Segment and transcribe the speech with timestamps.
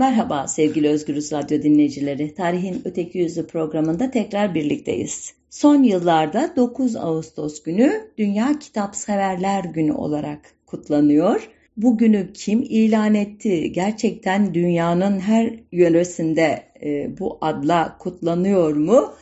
[0.00, 2.34] Merhaba sevgili Özgürüz Radyo dinleyicileri.
[2.34, 5.34] Tarihin Öteki Yüzü programında tekrar birlikteyiz.
[5.50, 11.50] Son yıllarda 9 Ağustos günü Dünya Kitap Severler Günü olarak kutlanıyor.
[11.76, 13.72] Bu günü kim ilan etti?
[13.72, 19.12] Gerçekten dünyanın her yöresinde e, bu adla kutlanıyor mu?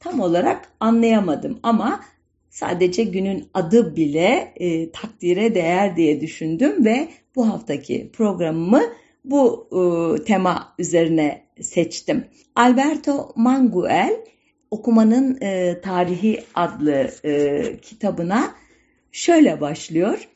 [0.00, 2.00] Tam olarak anlayamadım ama
[2.50, 8.82] sadece günün adı bile e, takdire değer diye düşündüm ve bu haftaki programımı
[9.24, 12.24] bu e, tema üzerine seçtim.
[12.54, 14.16] Alberto Manguel
[14.70, 18.54] Okumanın e, Tarihi adlı e, kitabına
[19.12, 20.28] şöyle başlıyor.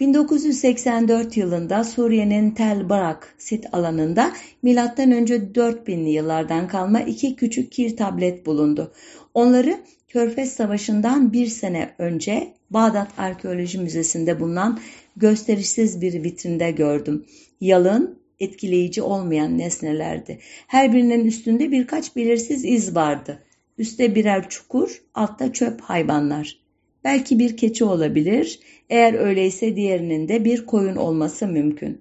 [0.00, 7.96] 1984 yılında Suriye'nin Tel Barak sit alanında milattan önce 4000'li yıllardan kalma iki küçük kir
[7.96, 8.92] tablet bulundu.
[9.34, 9.78] Onları
[10.16, 14.80] Körfez Savaşı'ndan bir sene önce Bağdat Arkeoloji Müzesi'nde bulunan
[15.16, 17.26] gösterişsiz bir vitrinde gördüm.
[17.60, 20.38] Yalın, etkileyici olmayan nesnelerdi.
[20.66, 23.42] Her birinin üstünde birkaç belirsiz iz vardı.
[23.78, 26.58] Üste birer çukur, altta çöp hayvanlar.
[27.04, 28.60] Belki bir keçi olabilir,
[28.90, 32.00] eğer öyleyse diğerinin de bir koyun olması mümkün.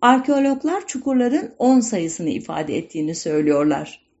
[0.00, 4.11] Arkeologlar çukurların 10 sayısını ifade ettiğini söylüyorlar.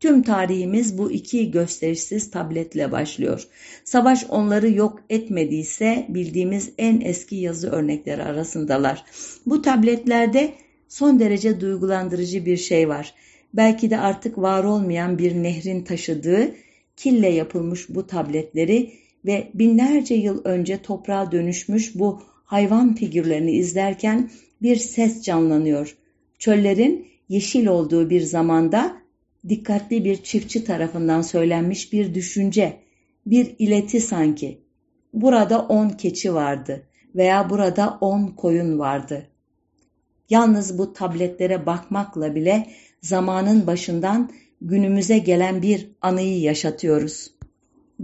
[0.00, 3.48] Tüm tarihimiz bu iki gösterişsiz tabletle başlıyor.
[3.84, 9.04] Savaş onları yok etmediyse bildiğimiz en eski yazı örnekleri arasındalar.
[9.46, 10.54] Bu tabletlerde
[10.88, 13.14] son derece duygulandırıcı bir şey var.
[13.54, 16.54] Belki de artık var olmayan bir nehrin taşıdığı
[16.96, 18.92] kille yapılmış bu tabletleri
[19.24, 24.30] ve binlerce yıl önce toprağa dönüşmüş bu hayvan figürlerini izlerken
[24.62, 25.96] bir ses canlanıyor.
[26.38, 29.05] Çöllerin yeşil olduğu bir zamanda
[29.48, 32.76] dikkatli bir çiftçi tarafından söylenmiş bir düşünce,
[33.26, 34.60] bir ileti sanki.
[35.12, 39.26] Burada on keçi vardı veya burada on koyun vardı.
[40.30, 42.66] Yalnız bu tabletlere bakmakla bile
[43.02, 44.30] zamanın başından
[44.60, 47.30] günümüze gelen bir anıyı yaşatıyoruz.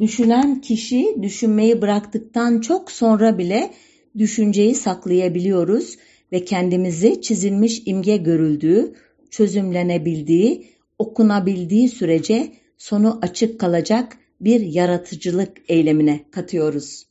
[0.01, 3.71] Düşünen kişi düşünmeyi bıraktıktan çok sonra bile
[4.19, 5.99] düşünceyi saklayabiliyoruz
[6.33, 8.95] ve kendimizi çizilmiş imge görüldüğü,
[9.31, 17.07] çözümlenebildiği, okunabildiği sürece sonu açık kalacak bir yaratıcılık eylemine katıyoruz.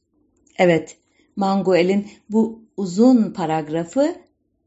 [0.57, 0.97] Evet,
[1.35, 4.15] Manguel'in bu uzun paragrafı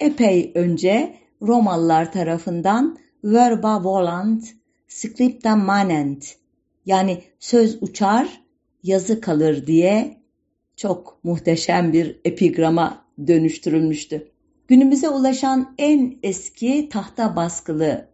[0.00, 4.44] epey önce Romalılar tarafından verba volant,
[4.88, 6.36] scripta manent
[6.86, 8.40] yani söz uçar,
[8.82, 10.16] yazı kalır diye
[10.76, 14.28] çok muhteşem bir epigrama dönüştürülmüştü.
[14.68, 18.08] Günümüze ulaşan en eski tahta baskılı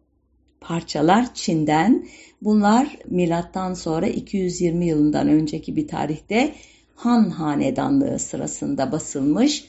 [0.60, 2.06] parçalar Çin'den.
[2.42, 6.54] Bunlar milattan sonra 220 yılından önceki bir tarihte
[6.94, 9.64] Han Hanedanlığı sırasında basılmış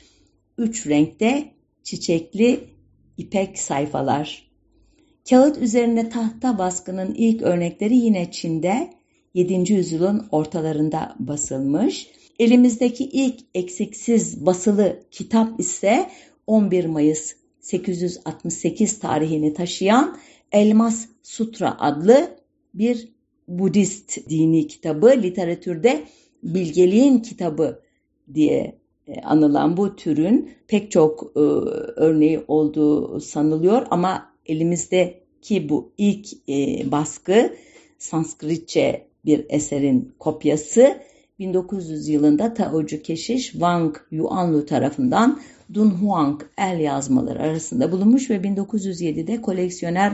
[0.58, 1.52] üç renkte
[1.84, 2.60] çiçekli
[3.18, 4.52] ipek sayfalar.
[5.30, 8.94] Kağıt üzerine tahta baskının ilk örnekleri yine Çin'de
[9.34, 9.74] 7.
[9.74, 12.08] yüzyılın ortalarında basılmış.
[12.40, 16.10] Elimizdeki ilk eksiksiz basılı kitap ise
[16.48, 20.18] 11 Mayıs 868 tarihini taşıyan
[20.52, 22.38] Elmas Sutra adlı
[22.74, 23.12] bir
[23.48, 26.04] Budist dini kitabı literatürde
[26.44, 27.82] bilgeliğin kitabı
[28.34, 31.40] diye e, anılan bu türün pek çok e,
[31.96, 33.88] örneği olduğu sanılıyor.
[33.90, 37.56] Ama elimizdeki bu ilk e, baskı
[37.98, 41.02] Sanskritçe bir eserin kopyası
[41.42, 45.40] 1900 yılında Taocu keşiş Wang Yuanlu tarafından
[45.74, 50.14] Dunhuang el yazmaları arasında bulunmuş ve 1907'de koleksiyoner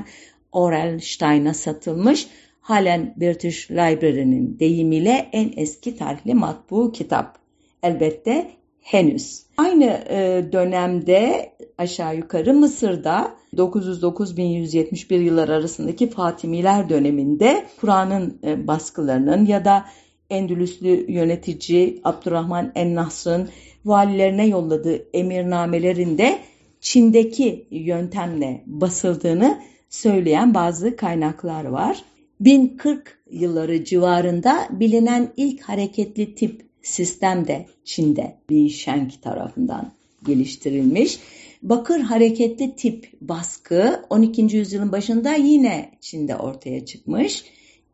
[0.51, 2.27] Orel Stein'a satılmış.
[2.61, 7.38] Halen British Library'nin deyimiyle en eski tarihli matbu kitap.
[7.83, 8.51] Elbette
[8.81, 9.44] henüz.
[9.57, 19.65] Aynı e, dönemde aşağı yukarı Mısır'da 909-1171 yıllar arasındaki Fatimiler döneminde Kur'an'ın e, baskılarının ya
[19.65, 19.85] da
[20.29, 23.49] Endülüslü yönetici Abdurrahman en-Nasr'ın
[23.85, 26.39] valilerine yolladığı emirnamelerinde
[26.81, 32.03] Çin'deki yöntemle basıldığını söyleyen bazı kaynaklar var.
[32.39, 39.91] 1040 yılları civarında bilinen ilk hareketli tip sistem de Çin'de Li Sheng tarafından
[40.25, 41.19] geliştirilmiş.
[41.63, 44.41] Bakır hareketli tip baskı 12.
[44.41, 47.44] yüzyılın başında yine Çin'de ortaya çıkmış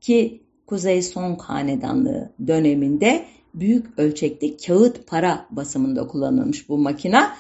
[0.02, 0.43] ki
[0.74, 7.36] Kuzey Song Hanedanlığı döneminde büyük ölçekli kağıt para basımında kullanılmış bu makina.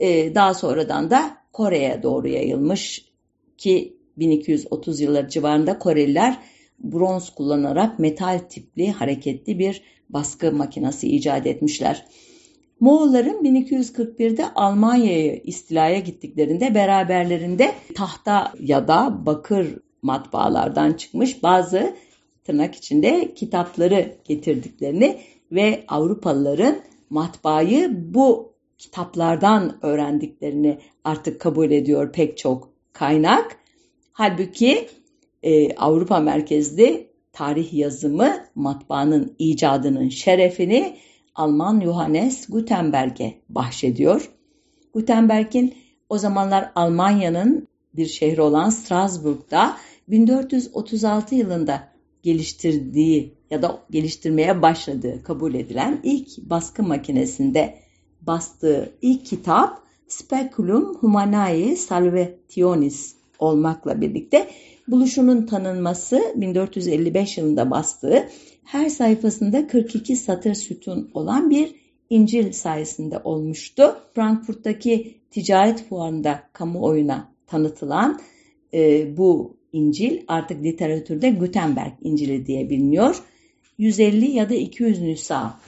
[0.00, 3.04] Ee, daha sonradan da Kore'ye doğru yayılmış
[3.58, 6.38] ki 1230 yılları civarında Koreliler
[6.78, 12.06] bronz kullanarak metal tipli hareketli bir baskı makinesi icat etmişler.
[12.80, 21.94] Moğolların 1241'de Almanya'yı istilaya gittiklerinde beraberlerinde tahta ya da bakır matbaalardan çıkmış bazı
[22.48, 25.20] tırnak içinde kitapları getirdiklerini
[25.52, 26.76] ve Avrupalıların
[27.10, 33.56] matbaayı bu kitaplardan öğrendiklerini artık kabul ediyor pek çok kaynak.
[34.12, 34.88] Halbuki
[35.42, 40.96] e, Avrupa merkezli tarih yazımı matbaanın icadının şerefini
[41.34, 44.30] Alman Johannes Gutenberg'e bahşediyor.
[44.94, 45.74] Gutenberg'in
[46.08, 49.76] o zamanlar Almanya'nın bir şehri olan Strasbourg'da
[50.08, 51.87] 1436 yılında
[52.22, 57.78] geliştirdiği ya da geliştirmeye başladığı kabul edilen ilk baskı makinesinde
[58.20, 64.48] bastığı ilk kitap Speculum Humanae Salvationis olmakla birlikte
[64.88, 68.28] buluşunun tanınması 1455 yılında bastığı
[68.64, 71.74] her sayfasında 42 satır sütun olan bir
[72.10, 73.96] İncil sayesinde olmuştu.
[74.14, 78.20] Frankfurt'taki ticaret fuarında kamuoyuna tanıtılan
[78.74, 83.22] e, bu İncil artık literatürde Gutenberg İncil'i diye biliniyor.
[83.78, 85.60] 150 ya da 200 nüsa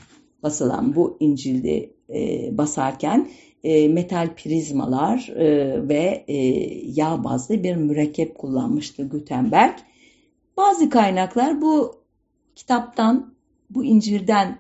[0.42, 3.28] basılan bu İncil'i e, basarken
[3.64, 6.36] e, metal prizmalar e, ve e,
[6.86, 9.74] yağ bazlı bir mürekkep kullanmıştı Gutenberg.
[10.56, 11.94] Bazı kaynaklar bu
[12.56, 13.34] kitaptan,
[13.70, 14.58] bu İncil'den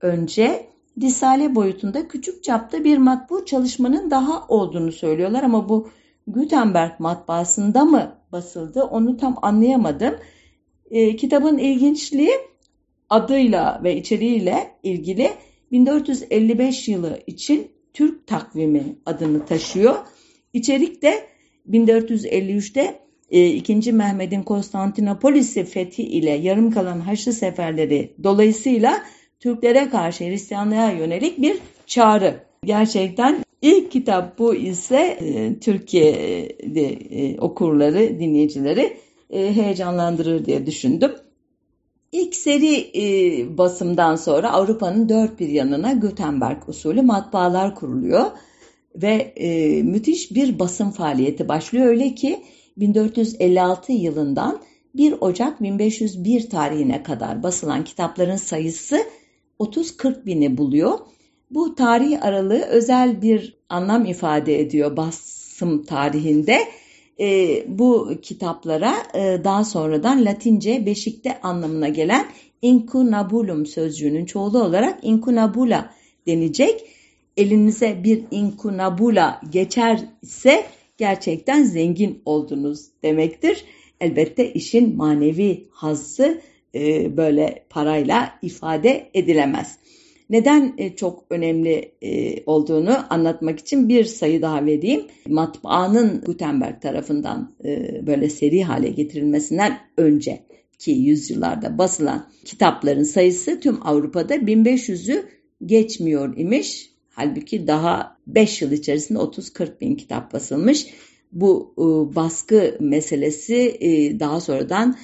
[0.00, 0.66] önce
[1.02, 5.88] Risale boyutunda küçük çapta bir matbu çalışmanın daha olduğunu söylüyorlar ama bu
[6.26, 10.14] Gutenberg matbaasında mı basıldı onu tam anlayamadım.
[10.90, 12.32] E, kitabın ilginçliği
[13.10, 15.30] adıyla ve içeriğiyle ilgili
[15.72, 19.94] 1455 yılı için Türk takvimi adını taşıyor.
[20.52, 21.26] İçerik de
[21.70, 23.00] 1453'te
[23.30, 23.92] e, 2.
[23.92, 29.02] Mehmet'in Konstantinopolis'i fethi ile yarım kalan Haçlı seferleri dolayısıyla
[29.40, 32.44] Türklere karşı Hristiyanlığa yönelik bir çağrı.
[32.64, 38.96] Gerçekten ilk kitap bu ise e, Türkiye'de e, okurları, dinleyicileri
[39.30, 41.12] e, heyecanlandırır diye düşündüm.
[42.12, 48.26] İlk seri e, basımdan sonra Avrupa'nın dört bir yanına Gutenberg usulü matbaalar kuruluyor
[48.96, 51.86] ve e, müthiş bir basım faaliyeti başlıyor.
[51.86, 52.42] Öyle ki
[52.76, 54.60] 1456 yılından
[54.94, 58.98] 1 Ocak 1501 tarihine kadar basılan kitapların sayısı
[59.60, 60.98] 30-40 bini buluyor.
[61.54, 66.58] Bu tarih aralığı özel bir anlam ifade ediyor basım tarihinde
[67.20, 72.26] e, bu kitaplara e, daha sonradan Latince beşikte anlamına gelen
[72.62, 75.90] incunabulum sözcüğünün çoğulu olarak incunabula
[76.26, 76.86] denecek.
[77.36, 80.66] Elinize bir incunabula geçerse
[80.98, 83.64] gerçekten zengin oldunuz demektir.
[84.00, 86.40] Elbette işin manevi hazzı
[86.74, 89.78] e, böyle parayla ifade edilemez.
[90.34, 95.06] Neden e, çok önemli e, olduğunu anlatmak için bir sayı daha vereyim.
[95.28, 100.40] Matbaanın Gutenberg tarafından e, böyle seri hale getirilmesinden önce
[100.78, 105.24] ki yüzyıllarda basılan kitapların sayısı tüm Avrupa'da 1500'ü
[105.66, 106.90] geçmiyor imiş.
[107.10, 110.86] Halbuki daha 5 yıl içerisinde 30-40 bin kitap basılmış.
[111.32, 111.74] Bu
[112.16, 113.76] baskı meselesi
[114.20, 114.96] daha sonradan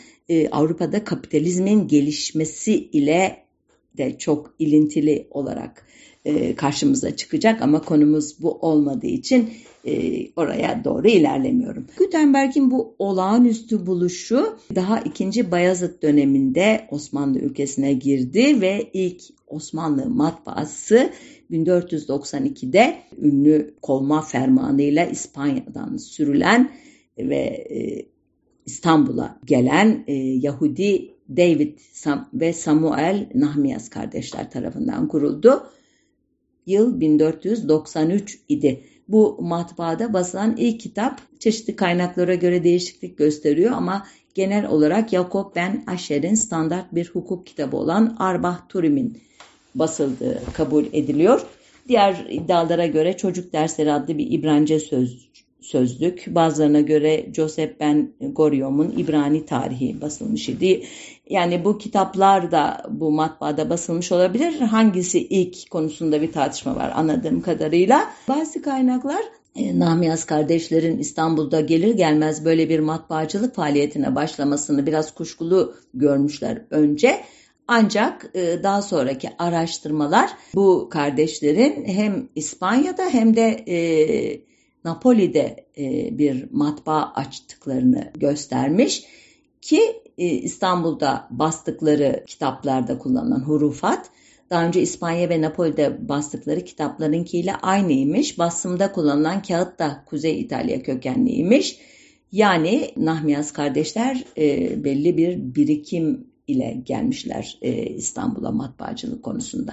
[0.51, 3.50] Avrupa'da kapitalizmin gelişmesi ile
[4.01, 5.87] de çok ilintili olarak
[6.25, 9.51] e, karşımıza çıkacak ama konumuz bu olmadığı için
[9.85, 11.87] e, oraya doğru ilerlemiyorum.
[11.99, 15.51] Gutenberg'in bu olağanüstü buluşu daha 2.
[15.51, 21.11] Bayezid döneminde Osmanlı ülkesine girdi ve ilk Osmanlı matbaası
[21.51, 26.71] 1492'de ünlü kovma fermanıyla İspanya'dan sürülen
[27.19, 28.07] ve e,
[28.67, 31.79] İstanbul'a gelen e, Yahudi David
[32.35, 35.67] ve Samuel Nahmias kardeşler tarafından kuruldu.
[36.67, 38.85] Yıl 1493 idi.
[39.09, 45.85] Bu matbaada basılan ilk kitap çeşitli kaynaklara göre değişiklik gösteriyor ama genel olarak Jakob Ben
[45.87, 49.19] Asher'in standart bir hukuk kitabı olan Arbah Turim'in
[49.75, 51.47] basıldığı kabul ediliyor.
[51.89, 56.25] Diğer iddialara göre Çocuk Dersleri adlı bir İbranice söz, sözlük.
[56.29, 60.83] Bazılarına göre Joseph Ben Goriom'un İbrani tarihi basılmış idi.
[61.31, 64.61] Yani bu kitaplar da bu matbaada basılmış olabilir.
[64.61, 68.11] Hangisi ilk konusunda bir tartışma var anladığım kadarıyla.
[68.29, 69.23] Bazı kaynaklar
[69.57, 77.21] e, Nahmiyaz kardeşlerin İstanbul'da gelir gelmez böyle bir matbaacılık faaliyetine başlamasını biraz kuşkulu görmüşler önce.
[77.69, 83.79] Ancak e, daha sonraki araştırmalar bu kardeşlerin hem İspanya'da hem de e,
[84.85, 89.05] Napoli'de e, bir matbaa açtıklarını göstermiş
[89.61, 89.81] ki
[90.29, 94.11] İstanbul'da bastıkları kitaplarda kullanılan hurufat
[94.51, 98.39] daha önce İspanya ve Napoli'de bastıkları kitaplarınkiyle aynıymış.
[98.39, 101.79] Basımda kullanılan kağıt da Kuzey İtalya kökenliymiş.
[102.33, 109.73] Yani Nahmiyaz kardeşler e, belli bir birikim ile gelmişler e, İstanbul'a matbaacılık konusunda.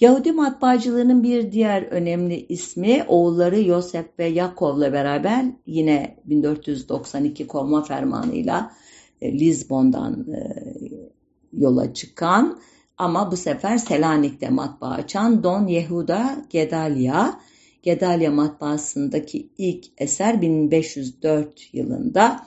[0.00, 8.72] Yahudi matbaacılığının bir diğer önemli ismi oğulları Yosef ve Yakov'la beraber yine 1492 kovma fermanıyla
[8.76, 8.79] e,
[9.22, 10.40] Lizbon'dan e,
[11.52, 12.60] yola çıkan
[12.98, 17.40] ama bu sefer Selanik'te matbaa açan Don Yehuda Gedalia.
[17.82, 22.46] Gedalia matbaasındaki ilk eser 1504 yılında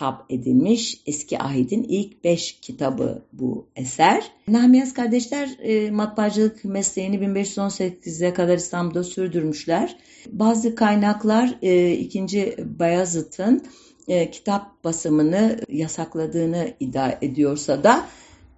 [0.00, 4.30] tap edilmiş eski ahidin ilk beş kitabı bu eser.
[4.48, 9.96] Nahmiyaz kardeşler e, matbaacılık mesleğini 1518'e kadar İstanbul'da sürdürmüşler.
[10.26, 12.56] Bazı kaynaklar e, 2.
[12.78, 13.62] Bayezid'in
[14.10, 18.04] e, kitap basımını yasakladığını iddia ediyorsa da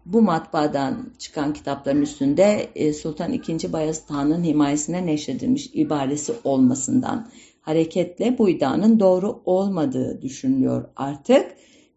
[0.06, 3.72] bu matbaadan çıkan kitapların üstünde e, Sultan II.
[3.72, 7.28] Bayezid Han'ın himayesine neşredilmiş ibaresi olmasından
[7.60, 11.46] hareketle bu iddianın doğru olmadığı düşünülüyor artık.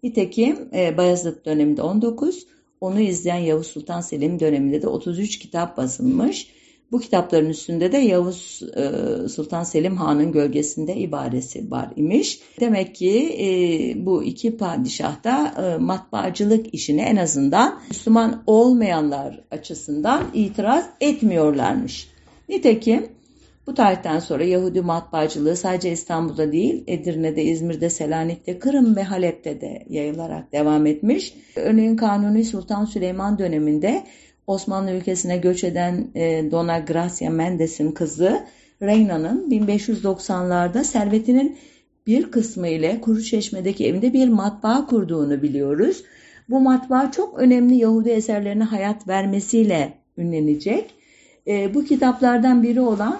[0.03, 2.47] Nitekim e, Bayezid döneminde 19,
[2.81, 6.54] onu izleyen Yavuz Sultan Selim döneminde de 33 kitap basılmış.
[6.95, 12.39] Bu kitapların üstünde de Yavuz e, Sultan Selim Han'ın gölgesinde ibaresi var imiş.
[12.59, 13.47] Demek ki e,
[14.05, 22.07] bu iki padişah da e, matbaacılık işini en azından Müslüman olmayanlar açısından itiraz etmiyorlarmış.
[22.49, 23.07] Nitekim
[23.67, 29.85] bu tarihten sonra Yahudi matbaacılığı sadece İstanbul'da değil, Edirne'de, İzmir'de, Selanik'te, Kırım ve Halep'te de
[29.89, 31.33] yayılarak devam etmiş.
[31.55, 34.03] Örneğin Kanuni Sultan Süleyman döneminde
[34.47, 38.45] Osmanlı ülkesine göç eden e, Dona Gracia Mendes'in kızı
[38.81, 41.57] Reyna'nın 1590'larda servetinin
[42.07, 46.03] bir kısmı ile Kuruçeşme'deki evinde bir matbaa kurduğunu biliyoruz.
[46.49, 50.93] Bu matbaa çok önemli Yahudi eserlerine hayat vermesiyle ünlenecek.
[51.47, 53.19] E, bu kitaplardan biri olan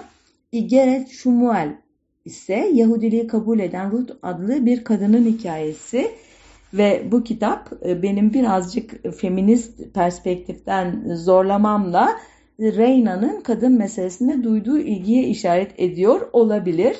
[0.52, 1.76] İgeret Şumuel
[2.24, 6.10] ise Yahudiliği kabul eden Ruth adlı bir kadının hikayesi
[6.74, 12.16] ve bu kitap e, benim birazcık feminist perspektiften zorlamamla
[12.60, 16.96] Reyna'nın kadın meselesine duyduğu ilgiye işaret ediyor olabilir.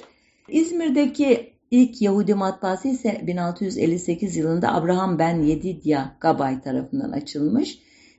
[0.49, 7.79] İzmir'deki ilk Yahudi matbaası ise 1658 yılında Abraham Ben Yedidya Gabay tarafından açılmış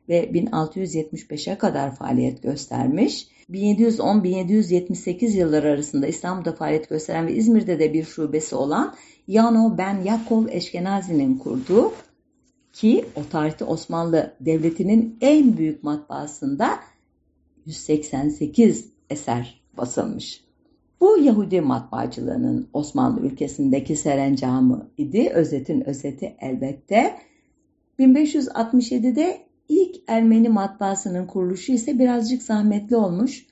[0.10, 3.27] ve 1675'e kadar faaliyet göstermiş.
[3.50, 8.96] 1710-1778 yılları arasında İstanbul'da faaliyet gösteren ve İzmir'de de bir şubesi olan
[9.27, 11.93] Yano Ben Yakov Eşkenazi'nin kurduğu
[12.74, 16.79] ki o tarihte Osmanlı Devleti'nin en büyük matbaasında
[17.65, 20.43] 188 eser basılmış.
[21.01, 25.29] Bu Yahudi matbaacılığının Osmanlı ülkesindeki serencamı idi.
[25.34, 27.15] Özetin özeti elbette.
[28.00, 33.47] 1567'de ilk Ermeni matbaasının kuruluşu ise birazcık zahmetli olmuş.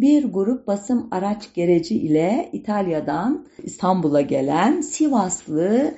[0.00, 5.94] Bir grup basım araç gereci ile İtalya'dan İstanbul'a gelen Sivaslı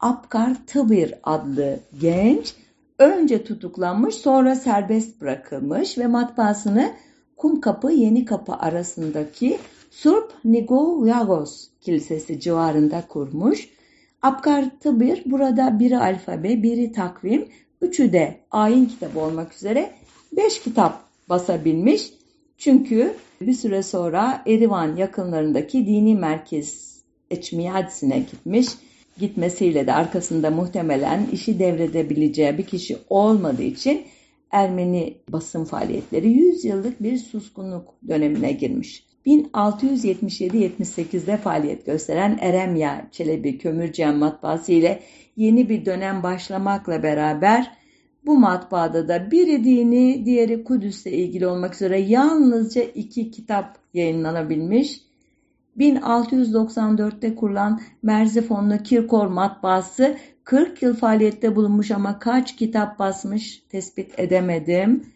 [0.00, 2.54] Apkar Tıbir adlı genç
[2.98, 6.92] önce tutuklanmış sonra serbest bırakılmış ve matbaasını
[7.36, 9.58] Kumkapı Yeni Kapı arasındaki
[9.90, 13.68] Surp Nigoyagos Kilisesi civarında kurmuş.
[14.22, 17.48] Apkar Tıbir burada biri alfabe, biri takvim,
[17.80, 19.90] üçü de ayin kitabı olmak üzere
[20.36, 22.12] beş kitap basabilmiş.
[22.58, 23.14] Çünkü
[23.46, 26.94] bir süre sonra Erivan yakınlarındaki dini merkez
[27.30, 28.66] Eçmiyadis'ine gitmiş.
[29.18, 34.02] Gitmesiyle de arkasında muhtemelen işi devredebileceği bir kişi olmadığı için
[34.50, 39.04] Ermeni basın faaliyetleri 100 yıllık bir suskunluk dönemine girmiş.
[39.26, 45.00] 1677-78'de faaliyet gösteren Eremya Çelebi Kömürcen matbaası ile
[45.36, 47.83] yeni bir dönem başlamakla beraber
[48.26, 55.00] bu matbaada da biri dini, diğeri Kudüs'le ilgili olmak üzere yalnızca iki kitap yayınlanabilmiş.
[55.78, 65.06] 1694'te kurulan Merzifonlu Kirkor matbaası 40 yıl faaliyette bulunmuş ama kaç kitap basmış tespit edemedim.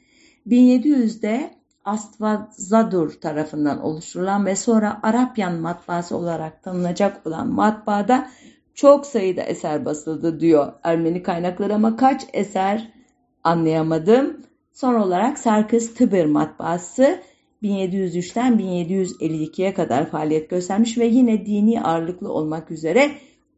[0.47, 8.29] 1700'de Astvazadur tarafından oluşturulan ve sonra Arapyan matbaası olarak tanınacak olan matbaada
[8.75, 12.93] çok sayıda eser basıldı diyor Ermeni kaynakları ama kaç eser
[13.45, 14.41] anlayamadım.
[14.73, 17.21] Son olarak Sarkis Tıbır matbaası
[17.63, 23.11] 1703'ten 1752'ye kadar faaliyet göstermiş ve yine dini ağırlıklı olmak üzere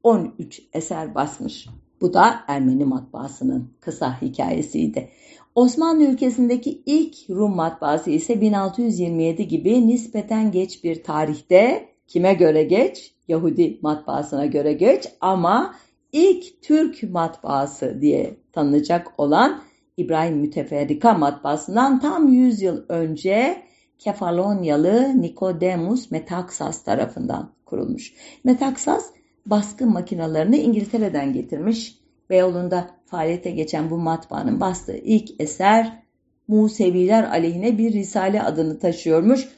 [0.03, 1.67] 13 eser basmış.
[2.01, 5.09] Bu da Ermeni matbaasının kısa hikayesiydi.
[5.55, 13.15] Osmanlı ülkesindeki ilk Rum matbaası ise 1627 gibi nispeten geç bir tarihte kime göre geç?
[13.29, 15.75] Yahudi matbaasına göre geç ama
[16.13, 19.63] ilk Türk matbaası diye tanınacak olan
[20.01, 23.63] İbrahim Müteferrika matbaasından tam 100 yıl önce
[23.99, 28.15] Kefalonyalı Nikodemus Metaxas tarafından kurulmuş.
[28.45, 29.07] Metaxas
[29.47, 31.99] baskı makinalarını İngiltere'den getirmiş.
[32.31, 36.03] Beyoğlu'nda faaliyete geçen bu matbaanın bastığı ilk eser
[36.49, 39.49] Museviler aleyhine bir Risale adını taşıyormuş.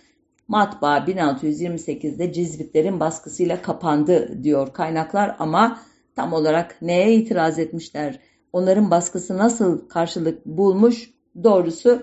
[0.49, 5.81] Matbaa 1628'de Cizvitlerin baskısıyla kapandı diyor kaynaklar ama
[6.17, 8.19] tam olarak neye itiraz etmişler?
[8.53, 11.11] Onların baskısı nasıl karşılık bulmuş?
[11.45, 12.03] Doğrusu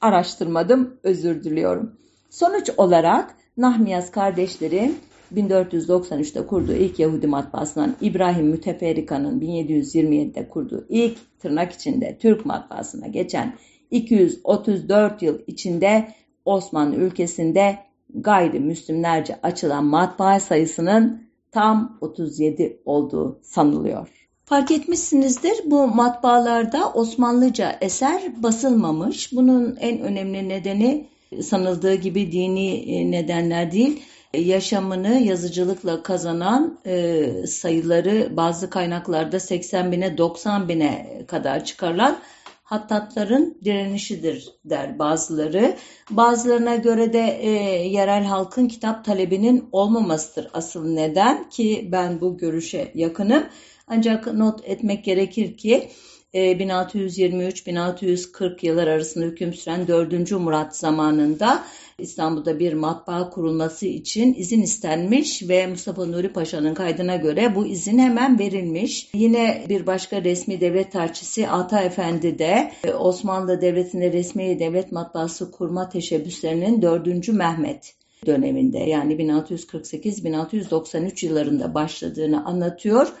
[0.00, 1.92] araştırmadım, özür diliyorum.
[2.30, 4.98] Sonuç olarak Nahmiyaz kardeşlerin
[5.34, 13.54] 1493'te kurduğu ilk Yahudi matbaasından İbrahim Müteferrika'nın 1727'de kurduğu ilk tırnak içinde Türk matbaasına geçen
[13.90, 16.08] 234 yıl içinde
[16.44, 17.78] Osmanlı ülkesinde
[18.14, 21.22] gayrimüslimlerce açılan matbaa sayısının
[21.52, 24.23] tam 37 olduğu sanılıyor.
[24.46, 29.32] Fark etmişsinizdir bu matbaalarda Osmanlıca eser basılmamış.
[29.32, 31.08] Bunun en önemli nedeni
[31.42, 34.02] sanıldığı gibi dini e, nedenler değil,
[34.34, 42.18] yaşamını yazıcılıkla kazanan e, sayıları bazı kaynaklarda 80 bine 90 bine kadar çıkarılan
[42.64, 45.76] hattatların direnişidir der bazıları.
[46.10, 47.50] Bazılarına göre de e,
[47.88, 53.44] yerel halkın kitap talebinin olmamasıdır asıl neden ki ben bu görüşe yakınım.
[53.86, 55.88] Ancak not etmek gerekir ki
[56.34, 60.32] 1623-1640 e, yıllar arasında hüküm süren 4.
[60.32, 61.64] Murat zamanında
[61.98, 67.98] İstanbul'da bir matbaa kurulması için izin istenmiş ve Mustafa Nuri Paşa'nın kaydına göre bu izin
[67.98, 69.10] hemen verilmiş.
[69.14, 75.50] Yine bir başka resmi devlet tarçisi Ata Efendi de e, Osmanlı Devleti'nde resmi devlet matbaası
[75.50, 77.28] kurma teşebbüslerinin 4.
[77.28, 77.94] Mehmet
[78.26, 83.12] döneminde yani 1648-1693 yıllarında başladığını anlatıyor.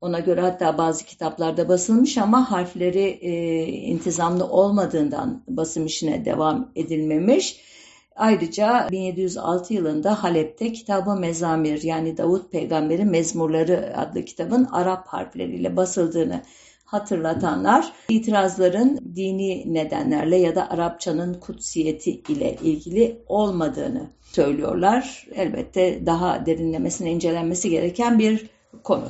[0.00, 7.60] Ona göre hatta bazı kitaplarda basılmış ama harfleri e, intizamlı olmadığından basım işine devam edilmemiş.
[8.16, 16.42] Ayrıca 1706 yılında Halep'te Kitabı Mezamir yani Davut Peygamber'in Mezmurları adlı kitabın Arap harfleriyle basıldığını
[16.84, 25.26] hatırlatanlar itirazların dini nedenlerle ya da Arapçanın kutsiyeti ile ilgili olmadığını söylüyorlar.
[25.34, 28.46] Elbette daha derinlemesine incelenmesi gereken bir
[28.82, 29.08] konu.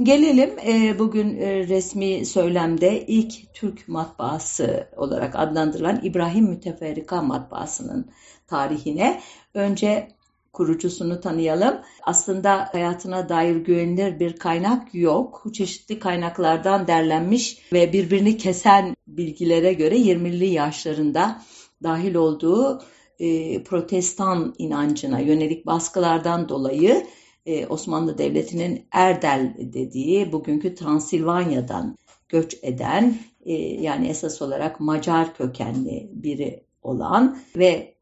[0.00, 8.10] Gelelim e, bugün e, resmi söylemde ilk Türk matbaası olarak adlandırılan İbrahim Müteferrika matbaasının
[8.46, 9.20] tarihine.
[9.54, 10.08] Önce
[10.52, 11.80] kurucusunu tanıyalım.
[12.02, 15.44] Aslında hayatına dair güvenilir bir kaynak yok.
[15.52, 21.42] Çeşitli kaynaklardan derlenmiş ve birbirini kesen bilgilere göre 20'li yaşlarında
[21.82, 22.82] dahil olduğu
[23.18, 27.06] e, protestan inancına yönelik baskılardan dolayı
[27.46, 36.10] e, Osmanlı Devleti'nin Erdel dediği bugünkü Transilvanya'dan göç eden e, yani esas olarak Macar kökenli
[36.12, 37.94] biri olan ve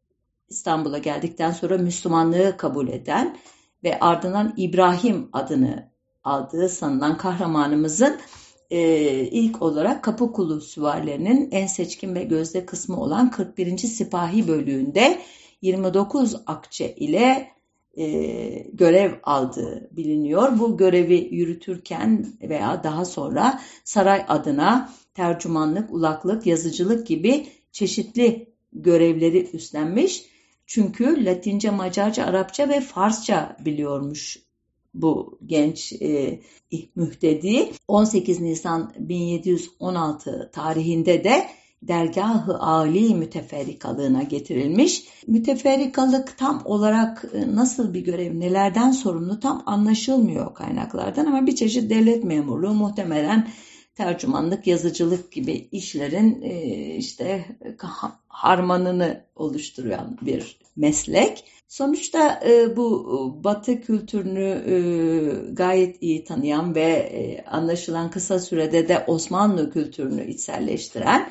[0.48, 3.37] İstanbul'a geldikten sonra Müslümanlığı kabul eden
[3.85, 5.90] ve ardından İbrahim adını
[6.24, 8.16] aldığı sanılan kahramanımızın
[8.70, 8.81] e,
[9.24, 13.79] ilk olarak Kapıkulu süvarilerinin en seçkin ve gözde kısmı olan 41.
[13.79, 15.18] Sipahi bölüğünde
[15.62, 17.50] 29 akçe ile
[17.98, 18.07] e,
[18.72, 20.59] görev aldığı biliniyor.
[20.59, 30.24] Bu görevi yürütürken veya daha sonra saray adına tercümanlık, ulaklık, yazıcılık gibi çeşitli görevleri üstlenmiş.
[30.66, 34.38] Çünkü Latince, Macarca, Arapça ve Farsça biliyormuş
[34.94, 36.40] bu genç e,
[36.94, 37.72] mühtedi.
[37.88, 41.46] 18 Nisan 1716 tarihinde de
[41.82, 45.04] dergahı âli müteferrikalığına getirilmiş.
[45.26, 51.90] Müteferrikalık tam olarak e, nasıl bir görev, nelerden sorumlu tam anlaşılmıyor kaynaklardan ama bir çeşit
[51.90, 53.48] devlet memurluğu muhtemelen
[53.94, 57.44] tercümanlık, yazıcılık gibi işlerin e, işte
[58.28, 61.44] harmanını oluşturan bir meslek.
[61.68, 70.26] Sonuçta e, bu Batı kültürünü gayet iyi tanıyan ve anlaşılan kısa sürede de Osmanlı kültürünü
[70.26, 71.30] içselleştiren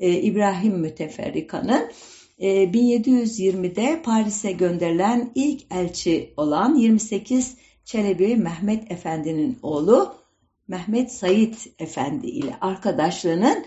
[0.00, 1.90] e, İbrahim Müteferrika'nın
[2.38, 10.14] e, 1720'de Paris'e gönderilen ilk elçi olan 28 Çelebi Mehmet Efendi'nin oğlu
[10.68, 13.64] Mehmet Said Efendi ile arkadaşlığının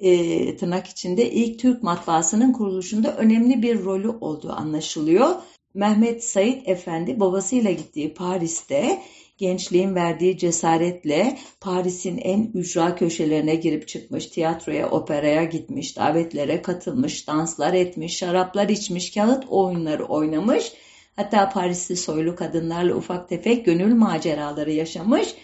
[0.00, 5.34] e, tırnak içinde ilk Türk matbaasının kuruluşunda önemli bir rolü olduğu anlaşılıyor.
[5.74, 9.02] Mehmet Said Efendi babasıyla gittiği Paris'te
[9.40, 17.74] gençliğin verdiği cesaretle Paris'in en ücra köşelerine girip çıkmış, tiyatroya, operaya gitmiş, davetlere katılmış, danslar
[17.74, 20.72] etmiş, şaraplar içmiş, kağıt oyunları oynamış.
[21.16, 25.34] Hatta Parisli soylu kadınlarla ufak tefek gönül maceraları yaşamış.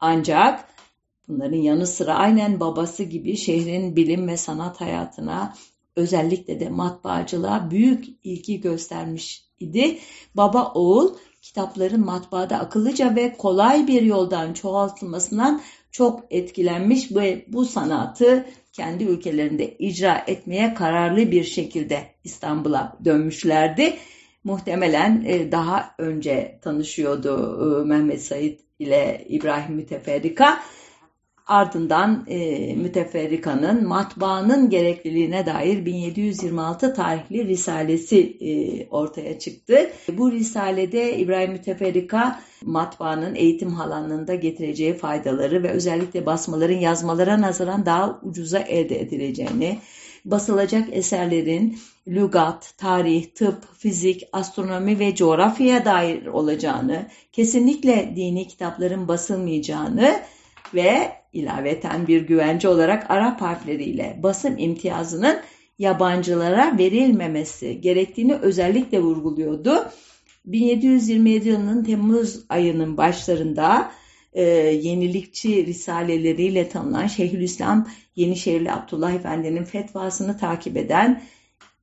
[0.00, 0.74] Ancak
[1.28, 5.54] Bunların yanı sıra aynen babası gibi şehrin bilim ve sanat hayatına
[5.96, 9.98] özellikle de matbaacılığa büyük ilgi göstermiş idi.
[10.34, 18.46] Baba oğul kitapların matbaada akıllıca ve kolay bir yoldan çoğaltılmasından çok etkilenmiş ve bu sanatı
[18.72, 23.96] kendi ülkelerinde icra etmeye kararlı bir şekilde İstanbul'a dönmüşlerdi.
[24.44, 30.60] Muhtemelen e, daha önce tanışıyordu e, Mehmet Said ile İbrahim Müteferrika.
[31.46, 39.90] Ardından e, müteferrikanın matbaanın gerekliliğine dair 1726 tarihli risalesi e, ortaya çıktı.
[40.12, 48.20] Bu risalede İbrahim Müteferrika matbaanın eğitim alanında getireceği faydaları ve özellikle basmaların yazmalara nazaran daha
[48.22, 49.78] ucuza elde edileceğini,
[50.24, 51.78] basılacak eserlerin
[52.08, 60.20] lügat, tarih, tıp, fizik, astronomi ve coğrafyaya dair olacağını, kesinlikle dini kitapların basılmayacağını
[60.74, 65.36] ve ilaveten bir güvence olarak Arap harfleriyle basım imtiyazının
[65.78, 69.88] yabancılara verilmemesi gerektiğini özellikle vurguluyordu.
[70.44, 73.92] 1727 yılının Temmuz ayının başlarında
[74.32, 81.22] e, yenilikçi risaleleriyle tanınan Şeyhülislam Yenişehirli Abdullah Efendi'nin fetvasını takip eden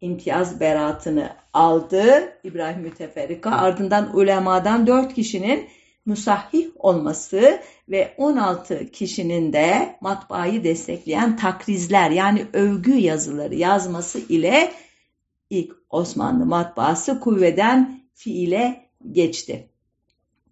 [0.02, 3.52] imtiyaz beratını aldı İbrahim Müteferrika.
[3.52, 5.68] Ardından ulemadan dört kişinin
[6.06, 14.72] musahhih olması ve 16 kişinin de matbaayı destekleyen takrizler yani övgü yazıları yazması ile
[15.50, 19.70] ilk Osmanlı matbaası kuvveden fiile geçti.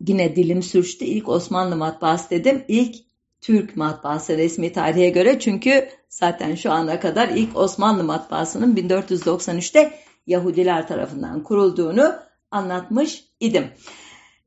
[0.08, 1.06] Yine dilim sürçtü.
[1.06, 2.64] İlk Osmanlı matbaası dedim.
[2.68, 2.96] İlk
[3.42, 9.94] Türk matbaası resmi tarihe göre çünkü zaten şu ana kadar ilk Osmanlı matbaasının 1493'te
[10.28, 12.16] Yahudiler tarafından kurulduğunu
[12.52, 13.68] anlatmış idim.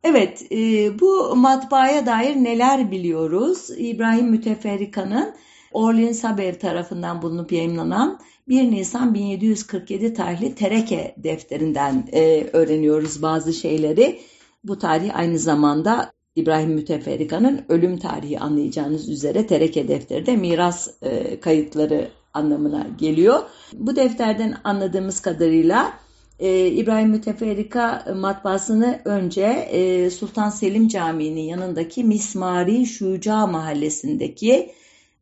[0.05, 3.71] Evet, e, bu matbaaya dair neler biliyoruz?
[3.77, 5.35] İbrahim Müteferrika'nın
[5.73, 14.21] Orleans Haber tarafından bulunup yayınlanan 1 Nisan 1747 tarihli Tereke defterinden e, öğreniyoruz bazı şeyleri.
[14.65, 21.41] Bu tarih aynı zamanda İbrahim Müteferrika'nın ölüm tarihi anlayacağınız üzere Tereke defteri de miras e,
[21.41, 23.43] kayıtları anlamına geliyor.
[23.73, 25.93] Bu defterden anladığımız kadarıyla
[26.43, 34.73] e, İbrahim Müteferrika matbaasını önce e, Sultan Selim Camii'nin yanındaki Mismari Şuca mahallesindeki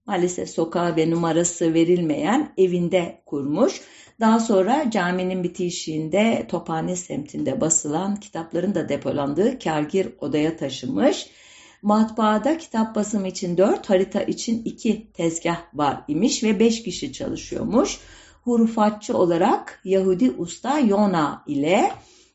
[0.07, 3.81] maalesef sokağı ve numarası verilmeyen evinde kurmuş.
[4.21, 11.27] Daha sonra caminin bitişiğinde Tophane semtinde basılan kitapların da depolandığı kargir odaya taşımış.
[11.83, 17.99] Matbaada kitap basımı için dört, harita için iki tezgah var imiş ve beş kişi çalışıyormuş.
[18.51, 21.93] Hurufatçı olarak Yahudi usta Yona ile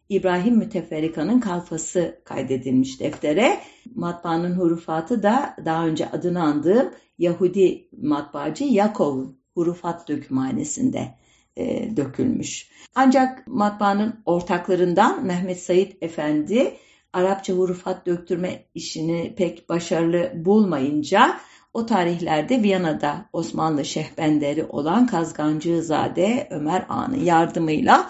[0.09, 3.59] İbrahim Müteferrika'nın kalfası kaydedilmiş deftere.
[3.95, 11.15] Matbaanın hurufatı da daha önce adını andığım Yahudi matbaacı Yakov'un hurufat dökümhanesinde
[11.55, 12.71] e, dökülmüş.
[12.95, 16.77] Ancak matbaanın ortaklarından Mehmet Said Efendi
[17.13, 21.37] Arapça hurufat döktürme işini pek başarılı bulmayınca
[21.75, 28.09] o tarihlerde Viyana'da Osmanlı şehbenderi olan Kazgancızade Ömer Ağa'nın yardımıyla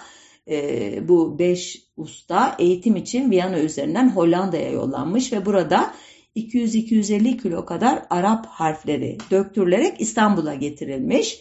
[0.49, 5.93] e, bu beş usta eğitim için Viyana üzerinden Hollanda'ya yollanmış ve burada
[6.35, 11.39] 200-250 kilo kadar Arap harfleri döktürülerek İstanbul'a getirilmiş.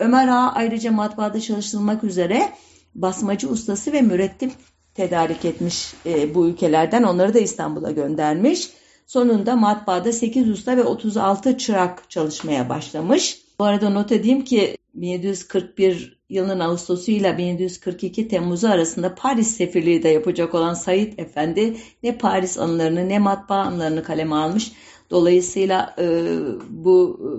[0.00, 2.52] Ömer Ağa ayrıca matbaada çalıştırılmak üzere
[2.94, 4.52] basmacı ustası ve mürettip
[4.94, 7.02] tedarik etmiş e, bu ülkelerden.
[7.02, 8.70] Onları da İstanbul'a göndermiş.
[9.06, 13.38] Sonunda matbaada 8 usta ve 36 çırak çalışmaya başlamış.
[13.58, 20.08] Bu arada not edeyim ki 1741 yılının Ağustosu ile 1742 Temmuz'u arasında Paris sefirliği de
[20.08, 24.72] yapacak olan Said Efendi ne Paris anılarını ne matbaa anılarını kaleme almış.
[25.10, 26.26] Dolayısıyla e,
[26.68, 27.30] bu e,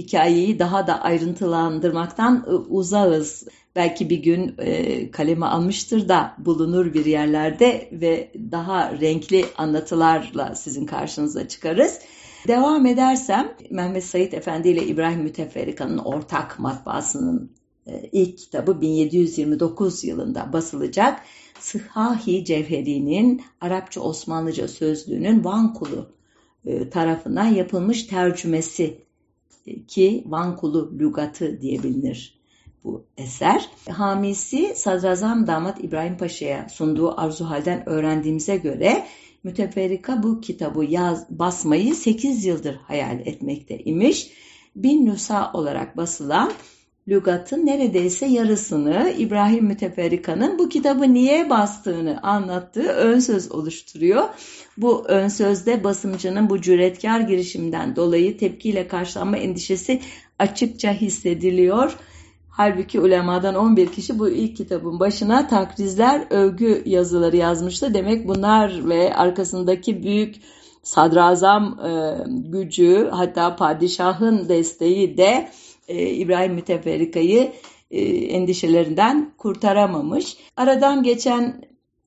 [0.00, 3.48] hikayeyi daha da ayrıntılandırmaktan e, uzağız.
[3.76, 10.86] Belki bir gün e, kaleme almıştır da bulunur bir yerlerde ve daha renkli anlatılarla sizin
[10.86, 11.98] karşınıza çıkarız.
[12.48, 17.50] Devam edersem Mehmet Said Efendi ile İbrahim Müteferrika'nın ortak matbaasının
[17.86, 21.20] e, ilk kitabı 1729 yılında basılacak.
[21.60, 26.08] Sıhahi Cevheri'nin Arapça Osmanlıca sözlüğünün Van Kulu
[26.66, 28.98] e, tarafından yapılmış tercümesi
[29.66, 32.43] e, ki Van Kulu lügatı diye bilinir
[32.84, 33.68] bu eser.
[33.90, 39.06] Hamisi Sadrazam Damat İbrahim Paşa'ya sunduğu arzu halden öğrendiğimize göre
[39.44, 44.30] Müteferrika bu kitabı yaz, basmayı 8 yıldır hayal etmekte imiş.
[44.76, 46.52] Bin nüsa olarak basılan
[47.08, 54.24] lügatın neredeyse yarısını İbrahim Müteferrika'nın bu kitabı niye bastığını anlattığı ön söz oluşturuyor.
[54.76, 60.00] Bu ön sözde basımcının bu cüretkar girişimden dolayı tepkiyle karşılanma endişesi
[60.38, 61.96] açıkça hissediliyor.
[62.56, 67.94] Halbuki ulemadan 11 kişi bu ilk kitabın başına takrizler, övgü yazıları yazmıştı.
[67.94, 70.36] Demek bunlar ve arkasındaki büyük
[70.82, 75.50] sadrazam e, gücü hatta padişahın desteği de
[75.88, 77.52] e, İbrahim Müteferrika'yı
[77.90, 80.36] e, endişelerinden kurtaramamış.
[80.56, 81.64] Aradan geçen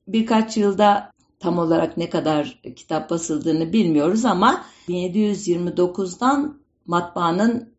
[0.08, 7.77] birkaç yılda tam olarak ne kadar kitap basıldığını bilmiyoruz ama 1729'dan matbaanın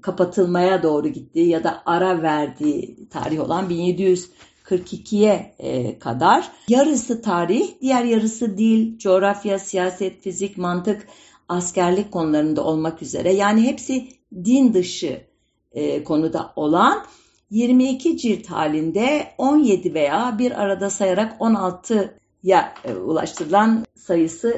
[0.00, 6.50] kapatılmaya doğru gittiği ya da ara verdiği tarih olan 1742'ye e, kadar.
[6.68, 11.06] Yarısı tarih, diğer yarısı dil, coğrafya, siyaset, fizik, mantık,
[11.48, 13.32] askerlik konularında olmak üzere.
[13.32, 14.08] Yani hepsi
[14.44, 15.20] din dışı
[15.72, 17.04] e, konuda olan.
[17.50, 24.50] 22 cilt halinde 17 veya bir arada sayarak 16'ya e, ulaştırılan sayısı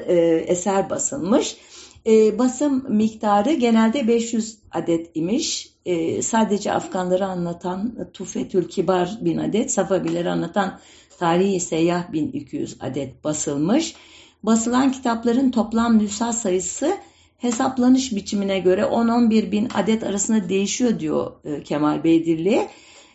[0.47, 1.57] eser basılmış.
[2.07, 5.71] E, basım miktarı genelde 500 adet imiş.
[5.87, 10.81] E, sadece Afganları anlatan Tufetül Kibar bin adet, Safavileri anlatan
[11.19, 13.95] Tarihi Seyyah 1200 adet basılmış.
[14.43, 16.97] Basılan kitapların toplam nüsha sayısı
[17.39, 22.69] hesaplanış biçimine göre 10-11 bin adet arasında değişiyor diyor e, Kemal Beydirli.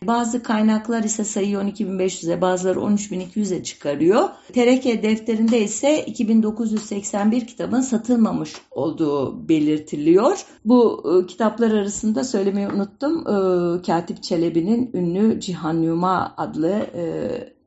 [0.03, 4.29] Bazı kaynaklar ise sayıyı 12.500'e bazıları 13.200'e çıkarıyor.
[4.53, 10.45] Tereke defterinde ise 2981 kitabın satılmamış olduğu belirtiliyor.
[10.65, 13.19] Bu e, kitaplar arasında söylemeyi unuttum.
[13.19, 17.03] E, Katip Çelebi'nin ünlü Cihan Yuma adlı e,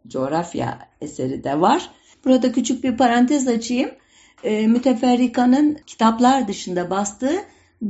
[0.08, 1.90] coğrafya eseri de var.
[2.24, 3.90] Burada küçük bir parantez açayım.
[4.44, 7.36] E, müteferrikanın kitaplar dışında bastığı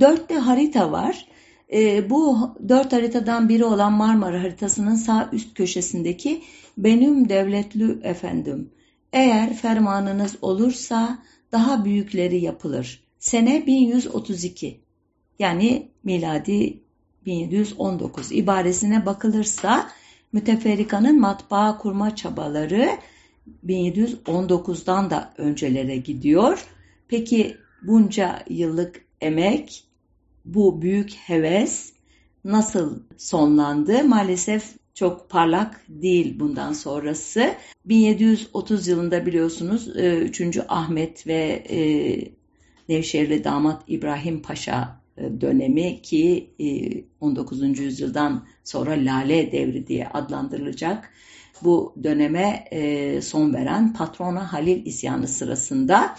[0.00, 1.26] dört de harita var.
[1.72, 6.42] E, bu dört haritadan biri olan Marmara haritasının sağ üst köşesindeki
[6.78, 8.70] benim devletlü efendim.
[9.12, 11.18] Eğer fermanınız olursa
[11.52, 13.04] daha büyükleri yapılır.
[13.18, 14.80] Sene 1132
[15.38, 16.80] yani miladi
[17.26, 19.90] 1719 ibaresine bakılırsa
[20.32, 22.90] müteferrikanın matbaa kurma çabaları
[23.66, 26.66] 1719'dan da öncelere gidiyor.
[27.08, 29.84] Peki bunca yıllık emek,
[30.44, 31.92] bu büyük heves
[32.44, 34.04] nasıl sonlandı?
[34.04, 37.54] Maalesef çok parlak değil bundan sonrası.
[37.84, 40.40] 1730 yılında biliyorsunuz 3.
[40.40, 41.78] E, Ahmet ve e,
[42.88, 46.50] Nevşehirli damat İbrahim Paşa e, dönemi ki
[47.20, 47.78] 19.
[47.78, 51.10] yüzyıldan sonra Lale devri diye adlandırılacak
[51.62, 52.64] bu döneme
[53.22, 56.16] son veren Patrona Halil isyanı sırasında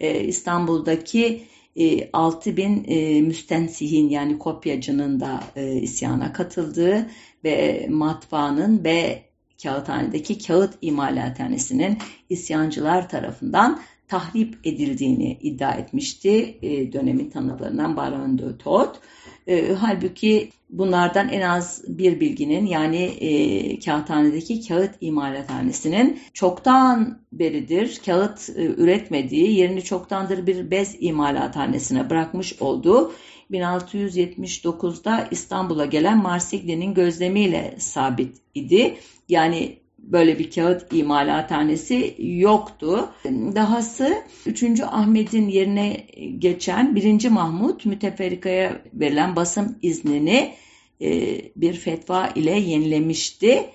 [0.00, 1.44] İstanbul'daki
[1.76, 7.06] e, 6 bin e, müstensihin yani kopyacının da e, isyana katıldığı
[7.44, 9.22] ve matbaanın ve
[9.62, 11.98] kağıthanedeki kağıt imalathanesinin
[12.30, 19.00] isyancılar tarafından tahrip edildiğini iddia etmişti e, dönemin tanıklarından Baron de Todt.
[19.46, 28.50] E, halbuki bunlardan en az bir bilginin yani e, kağıthanedeki kağıt imalathanesinin çoktan beridir kağıt
[28.56, 33.12] e, üretmediği yerini çoktandır bir bez imalathanesine bırakmış olduğu
[33.50, 38.96] 1679'da İstanbul'a gelen Marsigli'nin gözlemiyle sabit idi.
[39.28, 39.78] Yani
[40.12, 43.08] böyle bir kağıt imalathanesi yoktu.
[43.54, 44.80] Dahası 3.
[44.80, 46.06] Ahmet'in yerine
[46.38, 47.28] geçen 1.
[47.28, 50.54] Mahmut müteferrikaya verilen basım iznini
[51.00, 53.66] e, bir fetva ile yenilemişti.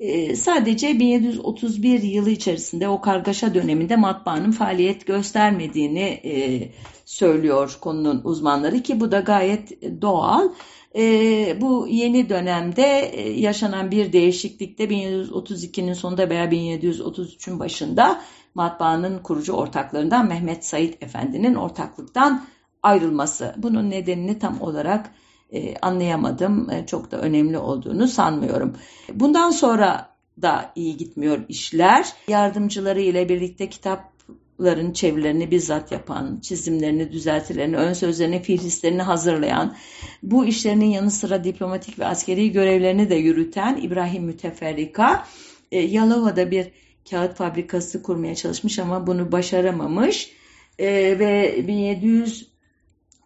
[0.00, 6.62] E, sadece 1731 yılı içerisinde o kargaşa döneminde matbaanın faaliyet göstermediğini e,
[7.04, 10.48] söylüyor konunun uzmanları ki bu da gayet doğal.
[10.96, 18.20] E, bu yeni dönemde e, yaşanan bir değişiklikte 1732'nin sonunda veya 1733'ün başında
[18.54, 22.44] matbaanın kurucu ortaklarından Mehmet Said Efendi'nin ortaklıktan
[22.82, 23.54] ayrılması.
[23.56, 25.10] Bunun nedenini tam olarak
[25.52, 26.70] e, anlayamadım.
[26.70, 28.76] E, çok da önemli olduğunu sanmıyorum.
[29.12, 32.12] Bundan sonra da iyi gitmiyor işler.
[32.28, 34.13] Yardımcıları ile birlikte kitap
[34.60, 39.76] ların çevirilerini bizzat yapan, çizimlerini, düzeltilerini, ön sözlerini, fiilistlerini hazırlayan,
[40.22, 45.26] bu işlerinin yanı sıra diplomatik ve askeri görevlerini de yürüten İbrahim Müteferrika,
[45.72, 46.66] e, Yalova'da bir
[47.10, 50.32] kağıt fabrikası kurmaya çalışmış ama bunu başaramamış
[50.78, 51.64] e, ve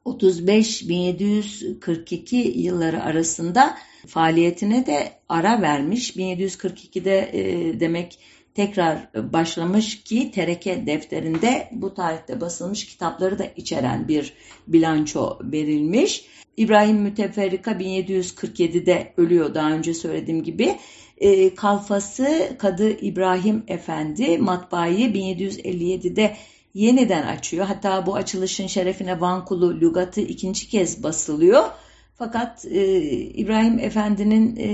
[0.05, 6.17] 1735-1742 yılları arasında faaliyetine de ara vermiş.
[6.17, 8.19] 1742'de e, demek
[8.59, 14.33] tekrar başlamış ki tereke defterinde bu tarihte basılmış kitapları da içeren bir
[14.67, 16.25] bilanço verilmiş.
[16.57, 20.77] İbrahim Müteferrika 1747'de ölüyor daha önce söylediğim gibi.
[21.19, 26.37] E, kalfası Kadı İbrahim Efendi matbaayı 1757'de
[26.75, 27.67] yeniden açıyor.
[27.67, 31.65] Hatta bu açılışın şerefine Vankulu Lugatı ikinci kez basılıyor.
[32.19, 34.69] Fakat e, İbrahim Efendi'nin e,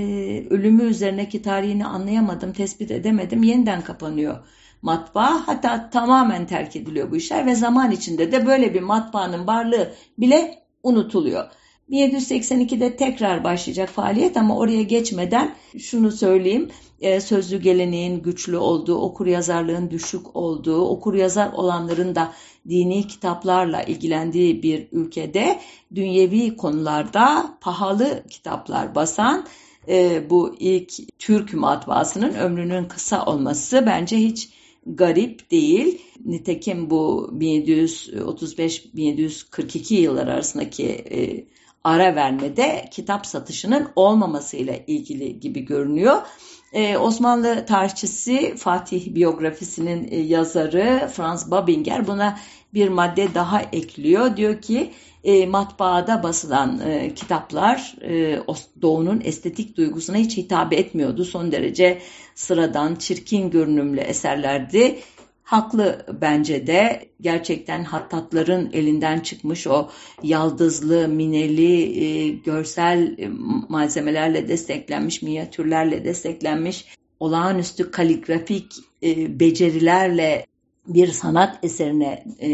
[0.49, 3.43] ölümü üzerindeki tarihini anlayamadım, tespit edemedim.
[3.43, 4.37] Yeniden kapanıyor
[4.81, 5.47] matbaa.
[5.47, 10.63] Hatta tamamen terk ediliyor bu işler ve zaman içinde de böyle bir matbaanın varlığı bile
[10.83, 11.45] unutuluyor.
[11.89, 16.69] 1782'de tekrar başlayacak faaliyet ama oraya geçmeden şunu söyleyeyim.
[17.01, 22.33] E, sözlü geleneğin güçlü olduğu, okur yazarlığın düşük olduğu, okur yazar olanların da
[22.69, 25.59] dini kitaplarla ilgilendiği bir ülkede
[25.95, 29.45] dünyevi konularda pahalı kitaplar basan
[29.87, 34.49] e, bu ilk Türk matbaasının ömrünün kısa olması bence hiç
[34.85, 36.01] garip değil.
[36.25, 41.47] Nitekim bu 1735-1742 yıllar arasındaki e,
[41.83, 46.21] ara vermede kitap satışının olmamasıyla ilgili gibi görünüyor.
[46.75, 52.39] Ee, Osmanlı tarihçisi Fatih biyografisinin e, yazarı Franz Babinger buna
[52.73, 54.37] bir madde daha ekliyor.
[54.37, 54.91] Diyor ki
[55.23, 57.95] e, matbaada basılan e, kitaplar
[58.81, 61.25] doğunun estetik duygusuna hiç hitap etmiyordu.
[61.25, 62.01] Son derece
[62.35, 64.99] sıradan, çirkin görünümlü eserlerdi.
[65.45, 69.89] Haklı bence de gerçekten hattatların elinden çıkmış o
[70.23, 73.27] yaldızlı, mineli, e, görsel e,
[73.69, 76.85] malzemelerle desteklenmiş, minyatürlerle desteklenmiş,
[77.19, 80.45] olağanüstü kaligrafik e, becerilerle
[80.87, 82.49] bir sanat eserine e,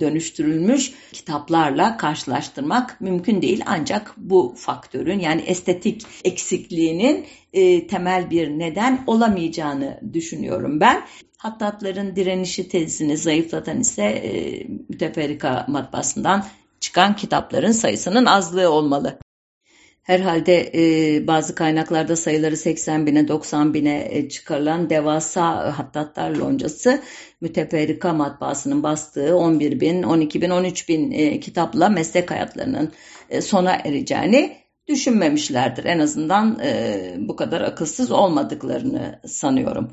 [0.00, 3.62] dönüştürülmüş kitaplarla karşılaştırmak mümkün değil.
[3.66, 11.02] Ancak bu faktörün yani estetik eksikliğinin e, temel bir neden olamayacağını düşünüyorum ben.
[11.40, 16.46] Hattatların direnişi tezini zayıflatan ise e, müteferrika matbaasından
[16.80, 19.18] çıkan kitapların sayısının azlığı olmalı.
[20.02, 27.02] Herhalde e, bazı kaynaklarda sayıları 80 bine 90 bine e, çıkarılan devasa hattatlar loncası
[27.40, 32.92] müteferrika matbaasının bastığı 11 bin, 12 bin, 13 bin e, kitapla meslek hayatlarının
[33.30, 34.56] e, sona ereceğini
[34.88, 35.84] düşünmemişlerdir.
[35.84, 39.92] En azından e, bu kadar akılsız olmadıklarını sanıyorum.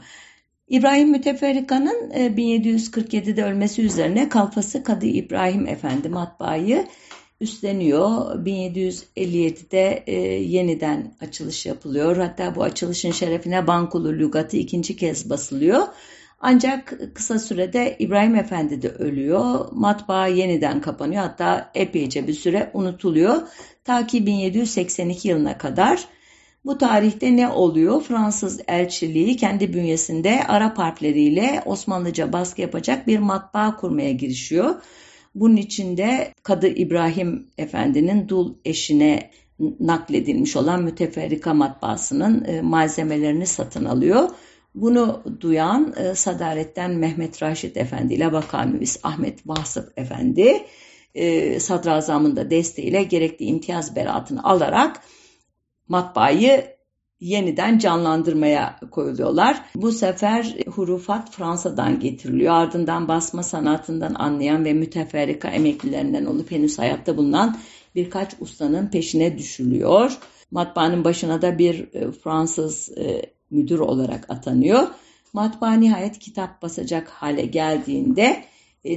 [0.67, 6.87] İbrahim Müteferrika'nın 1747'de e, ölmesi üzerine kalfası Kadı İbrahim Efendi matbaayı
[7.41, 8.35] üstleniyor.
[8.45, 12.17] 1757'de e, yeniden açılış yapılıyor.
[12.17, 15.87] Hatta bu açılışın şerefine Bankulu Lügatı ikinci kez basılıyor.
[16.39, 19.65] Ancak kısa sürede İbrahim Efendi de ölüyor.
[19.71, 21.23] Matbaa yeniden kapanıyor.
[21.23, 23.41] Hatta epeyce bir süre unutuluyor.
[23.83, 26.07] Ta ki 1782 yılına kadar
[26.67, 28.01] bu tarihte ne oluyor?
[28.01, 34.75] Fransız elçiliği kendi bünyesinde Arap harfleriyle Osmanlıca baskı yapacak bir matbaa kurmaya girişiyor.
[35.35, 39.31] Bunun içinde Kadı İbrahim Efendi'nin dul eşine
[39.79, 44.29] nakledilmiş olan müteferrika matbaasının e, malzemelerini satın alıyor.
[44.75, 50.65] Bunu duyan e, Sadaret'ten Mehmet Raşit Efendi ile Bakanüvis Ahmet Vasıf Efendi
[51.15, 55.01] e, sadrazamın da desteğiyle gerekli imtiyaz beratını alarak
[55.87, 56.77] matbaayı
[57.19, 59.61] yeniden canlandırmaya koyuluyorlar.
[59.75, 62.53] Bu sefer hurufat Fransa'dan getiriliyor.
[62.53, 67.57] Ardından basma sanatından anlayan ve müteferrika emeklilerinden olup henüz hayatta bulunan
[67.95, 70.17] birkaç ustanın peşine düşülüyor.
[70.51, 73.21] Matbaanın başına da bir e, Fransız e,
[73.51, 74.87] müdür olarak atanıyor.
[75.33, 78.43] Matbaa nihayet kitap basacak hale geldiğinde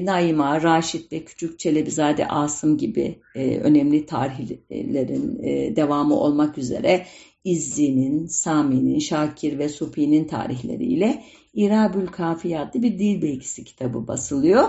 [0.05, 7.07] Naima, Raşit ve Küçük Çelebizade Asım gibi e, önemli tarihlerin e, devamı olmak üzere
[7.44, 11.22] İzzi'nin, Sami'nin, Şakir ve Supi'nin tarihleriyle
[11.55, 14.68] İrabül Kafiye adlı bir dil bilgisi kitabı basılıyor.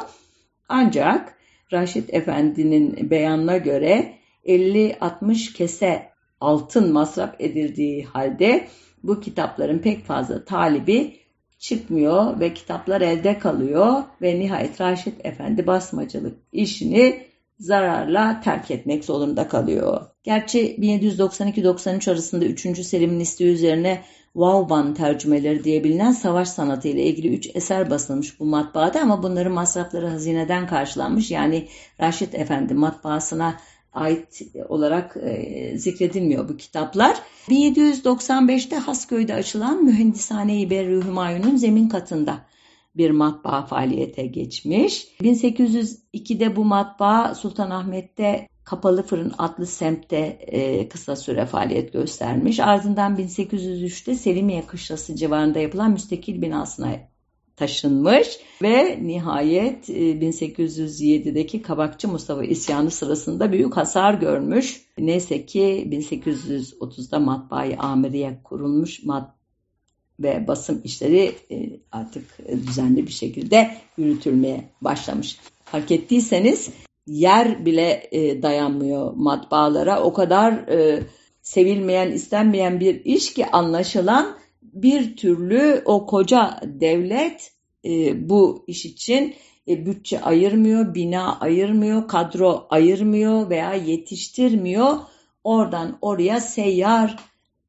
[0.69, 1.37] Ancak
[1.73, 4.13] Raşit Efendi'nin beyanına göre
[4.45, 6.09] 50-60 kese
[6.41, 8.67] altın masraf edildiği halde
[9.03, 11.20] bu kitapların pek fazla talibi
[11.61, 17.25] çıkmıyor ve kitaplar elde kalıyor ve nihayet Raşit Efendi basmacılık işini
[17.59, 20.01] zararla terk etmek zorunda kalıyor.
[20.23, 22.85] Gerçi 1792-93 arasında 3.
[22.85, 24.01] Selim'in isteği üzerine
[24.35, 29.53] Vauban tercümeleri diye bilinen savaş sanatı ile ilgili 3 eser basılmış bu matbaada ama bunların
[29.53, 31.31] masrafları hazineden karşılanmış.
[31.31, 31.67] Yani
[31.99, 33.55] Raşit Efendi matbaasına
[33.93, 37.17] ait olarak e, zikredilmiyor bu kitaplar.
[37.47, 42.39] 1795'te Hasköy'de açılan Mühendishane-i Berri Hümayun'un zemin katında
[42.95, 45.07] bir matbaa faaliyete geçmiş.
[45.21, 52.59] 1802'de bu matbaa Sultanahmet'te Kapalı Fırın adlı semtte e, kısa süre faaliyet göstermiş.
[52.59, 56.91] Ardından 1803'te Selimiye Kışlası civarında yapılan müstakil binasına
[57.55, 58.27] taşınmış
[58.61, 64.81] ve nihayet 1807'deki e, Kabakçı Mustafa isyanı sırasında büyük hasar görmüş.
[64.97, 69.35] Neyse ki 1830'da matbaayı amiriye kurulmuş mat
[70.19, 72.37] ve basım işleri e, artık
[72.67, 75.37] düzenli bir şekilde yürütülmeye başlamış.
[75.65, 76.69] Fark ettiyseniz
[77.07, 80.03] yer bile e, dayanmıyor matbaalara.
[80.03, 80.65] O kadar
[81.41, 84.40] sevilmeyen, istenmeyen bir iş ki anlaşılan
[84.73, 87.51] bir türlü o koca devlet
[87.85, 89.35] e, bu iş için
[89.67, 94.97] e, bütçe ayırmıyor, bina ayırmıyor, kadro ayırmıyor veya yetiştirmiyor.
[95.43, 97.19] Oradan oraya seyyar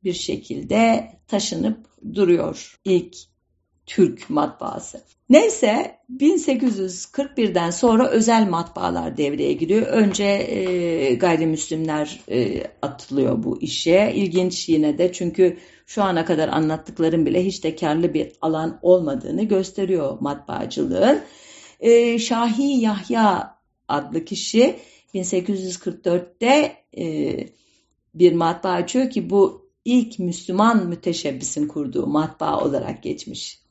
[0.05, 3.32] bir şekilde taşınıp duruyor ilk
[3.87, 5.01] Türk matbaası.
[5.31, 9.87] Neyse 1841'den sonra özel matbaalar devreye giriyor.
[9.87, 14.13] Önce e, gayrimüslimler e, atılıyor bu işe.
[14.15, 19.43] İlginç yine de çünkü şu ana kadar anlattıklarım bile hiç de karlı bir alan olmadığını
[19.43, 21.23] gösteriyor matbaacılığın.
[21.81, 23.59] E, Şahi Yahya
[23.89, 24.77] adlı kişi
[25.15, 27.37] 1844'te e,
[28.15, 33.62] bir matbaa açıyor ki bu ilk Müslüman müteşebbisin kurduğu matbaa olarak geçmiş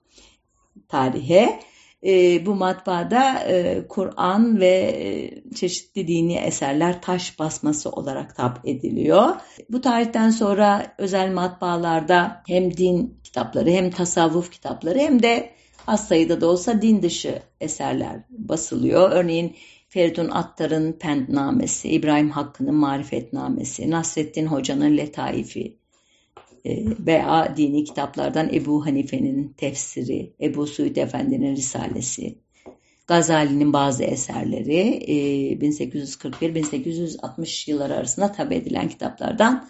[0.91, 1.59] tarihe.
[2.03, 9.35] E, bu matbaada e, Kur'an ve e, çeşitli dini eserler taş basması olarak tap ediliyor.
[9.69, 15.51] Bu tarihten sonra özel matbaalarda hem din kitapları hem tasavvuf kitapları hem de
[15.87, 19.11] az sayıda da olsa din dışı eserler basılıyor.
[19.11, 19.55] Örneğin
[19.89, 25.77] Feridun Attar'ın Pendnamesi, İbrahim Hakkı'nın Marifetnamesi, Nasreddin Hoca'nın Letaifi,
[27.05, 32.37] veya dini kitaplardan Ebu Hanife'nin tefsiri, Ebu Suud Efendi'nin Risalesi,
[33.07, 34.99] Gazali'nin bazı eserleri
[35.61, 39.69] 1841-1860 e, yılları arasında tabi edilen kitaplardan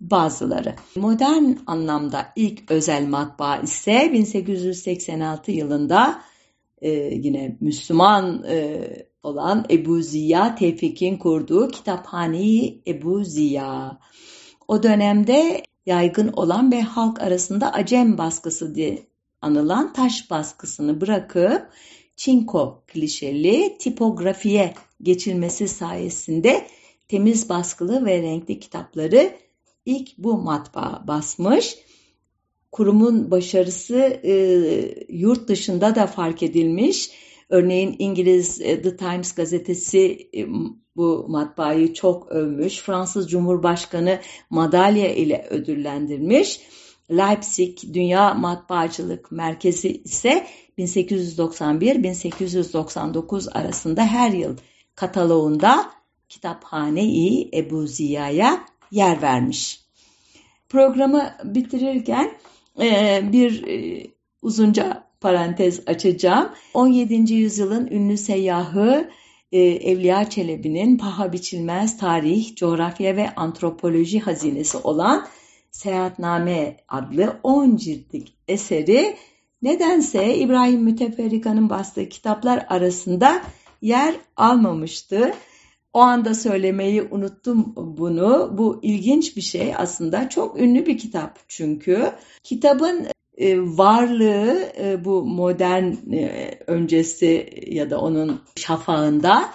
[0.00, 0.74] bazıları.
[0.96, 6.22] Modern anlamda ilk özel matbaa ise 1886 yılında
[6.82, 8.44] e, yine Müslüman
[9.22, 13.98] olan Ebu Ziya Tevfik'in kurduğu Kitaphaneyi Ebu Ziya.
[14.68, 19.06] O dönemde yaygın olan ve halk arasında Acem baskısı diye
[19.40, 21.68] anılan taş baskısını bırakıp
[22.16, 26.66] çinko klişeli tipografiye geçilmesi sayesinde
[27.08, 29.32] temiz baskılı ve renkli kitapları
[29.86, 31.78] ilk bu matbaa basmış.
[32.72, 34.34] Kurumun başarısı e,
[35.08, 37.10] yurt dışında da fark edilmiş.
[37.48, 40.46] Örneğin İngiliz e, The Times gazetesi e,
[40.96, 42.80] bu matbaayı çok övmüş.
[42.80, 44.20] Fransız Cumhurbaşkanı
[44.50, 46.60] madalya ile ödüllendirmiş.
[47.10, 50.46] Leipzig Dünya Matbaacılık Merkezi ise
[50.78, 54.56] 1891-1899 arasında her yıl
[54.94, 55.90] kataloğunda
[56.28, 59.80] Kitaphane-i Ebu Ziya'ya yer vermiş.
[60.68, 62.32] Programı bitirirken
[62.80, 63.64] e, bir
[64.42, 66.48] uzunca parantez açacağım.
[66.74, 67.34] 17.
[67.34, 69.10] yüzyılın ünlü seyyahı
[69.52, 75.26] e, Evliya Çelebi'nin paha biçilmez tarih, coğrafya ve antropoloji hazinesi olan
[75.70, 79.16] Seyahatname adlı 10 ciltlik eseri
[79.62, 83.42] nedense İbrahim Müteferrika'nın bastığı kitaplar arasında
[83.82, 85.34] yer almamıştı.
[85.92, 88.54] O anda söylemeyi unuttum bunu.
[88.58, 90.28] Bu ilginç bir şey aslında.
[90.28, 92.12] Çok ünlü bir kitap çünkü.
[92.42, 93.06] Kitabın
[93.78, 99.50] varlığı e, bu modern e, öncesi ya da onun şafağında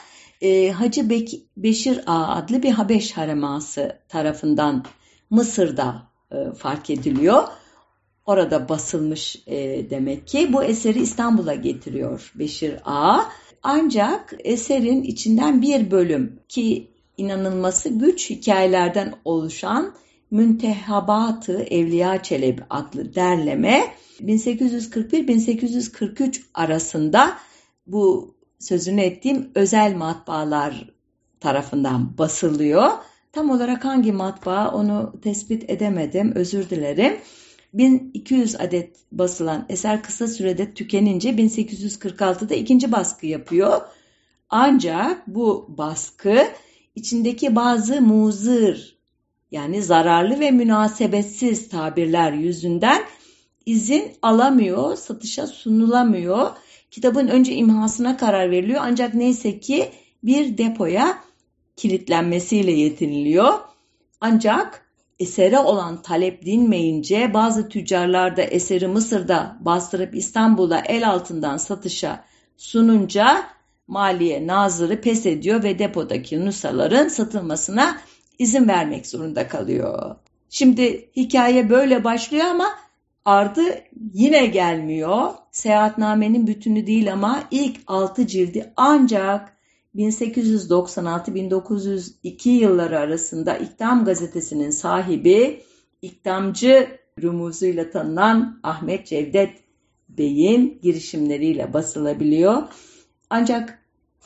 [0.74, 1.10] Hacı
[1.58, 4.86] Beşir Ağa adlı bir Habeş hareması tarafından
[5.30, 6.04] Mısır'da
[6.58, 7.44] fark ediliyor.
[8.26, 9.44] Orada basılmış
[9.90, 13.26] demek ki bu eseri İstanbul'a getiriyor Beşir Ağa.
[13.64, 19.94] Ancak eserin içinden bir bölüm ki inanılması güç hikayelerden oluşan
[20.32, 27.38] Müntehabatı Evliya Çelebi adlı derleme 1841-1843 arasında
[27.88, 30.90] bu sözünü ettiğim özel matbaalar
[31.40, 32.92] tarafından basılıyor.
[33.32, 36.32] Tam olarak hangi matbaa onu tespit edemedim.
[36.36, 37.18] Özür dilerim.
[37.74, 43.82] 1200 adet basılan eser kısa sürede tükenince 1846'da ikinci baskı yapıyor.
[44.50, 46.48] Ancak bu baskı
[46.96, 48.99] içindeki bazı muzır
[49.52, 53.04] yani zararlı ve münasebetsiz tabirler yüzünden
[53.66, 56.50] izin alamıyor, satışa sunulamıyor.
[56.92, 59.92] Kitabın önce imhasına karar veriliyor ancak neyse ki
[60.24, 61.24] bir depoya
[61.76, 63.54] kilitlenmesiyle yetiniliyor.
[64.22, 64.86] Ancak
[65.20, 72.26] esere olan talep dinmeyince bazı tüccarlar da eseri Mısır'da bastırıp İstanbul'a el altından satışa
[72.58, 73.44] sununca
[73.88, 77.98] Maliye Nazırı pes ediyor ve depodaki nüshaların satılmasına
[78.40, 80.16] izin vermek zorunda kalıyor.
[80.50, 82.68] Şimdi hikaye böyle başlıyor ama
[83.26, 83.62] ardı
[84.14, 85.32] yine gelmiyor.
[85.52, 89.54] Seyahatnamenin bütünü değil ama ilk altı cildi ancak
[89.96, 95.64] 1896-1902 yılları arasında İktam gazetesinin sahibi
[96.02, 99.54] İktamcı rumuzuyla tanınan Ahmet Cevdet
[100.10, 102.64] Bey'in girişimleriyle basılabiliyor.
[103.30, 103.79] Ancak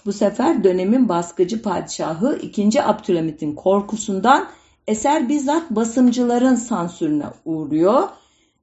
[0.06, 2.84] bu sefer dönemin baskıcı padişahı 2.
[2.84, 4.48] Abdülhamit'in korkusundan
[4.88, 8.10] eser bizzat basımcıların sansürüne uğruyor.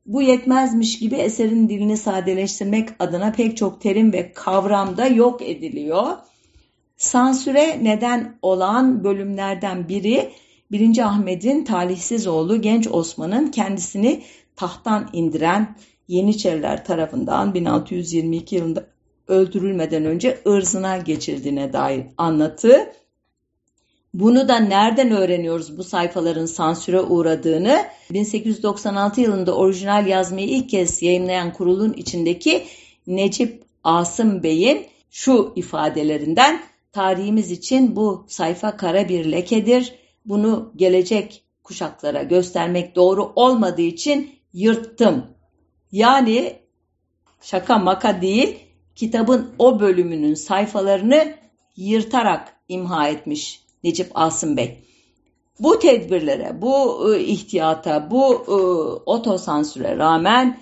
[0.06, 6.06] Bu yetmezmiş gibi eserin dilini sadeleştirmek adına pek çok terim ve kavram da yok ediliyor.
[6.96, 10.30] Sansüre neden olan bölümlerden biri
[10.70, 10.98] 1.
[10.98, 14.22] Ahmet'in talihsiz oğlu genç Osman'ın kendisini
[14.56, 15.76] tahttan indiren
[16.10, 18.86] Yeniçeriler tarafından 1622 yılında
[19.30, 22.92] öldürülmeden önce ırzına geçirdiğine dair anlatı.
[24.14, 27.84] Bunu da nereden öğreniyoruz bu sayfaların sansüre uğradığını?
[28.10, 32.64] 1896 yılında orijinal yazmayı ilk kez yayınlayan kurulun içindeki
[33.06, 36.62] Necip Asım Bey'in şu ifadelerinden
[36.92, 39.94] tarihimiz için bu sayfa kara bir lekedir.
[40.26, 45.26] Bunu gelecek kuşaklara göstermek doğru olmadığı için yırttım.
[45.92, 46.56] Yani
[47.42, 48.56] şaka maka değil
[49.00, 51.34] kitabın o bölümünün sayfalarını
[51.76, 54.78] yırtarak imha etmiş Necip Asım Bey.
[55.60, 60.58] Bu tedbirlere, bu ıı, ihtiyata, bu ıı, otosansüre rağmen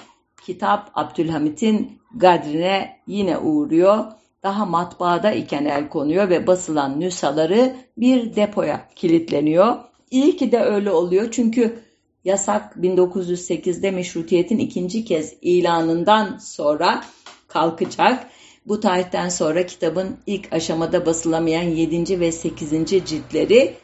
[0.46, 4.04] kitap Abdülhamit'in gadrine yine uğruyor.
[4.42, 9.76] Daha matbaada iken el konuyor ve basılan nüshaları bir depoya kilitleniyor.
[10.10, 11.78] İyi ki de öyle oluyor çünkü
[12.24, 17.02] yasak 1908'de meşrutiyetin ikinci kez ilanından sonra
[17.48, 18.30] kalkacak.
[18.66, 22.20] Bu tarihten sonra kitabın ilk aşamada basılamayan 7.
[22.20, 22.70] ve 8.
[22.86, 23.74] ciltleri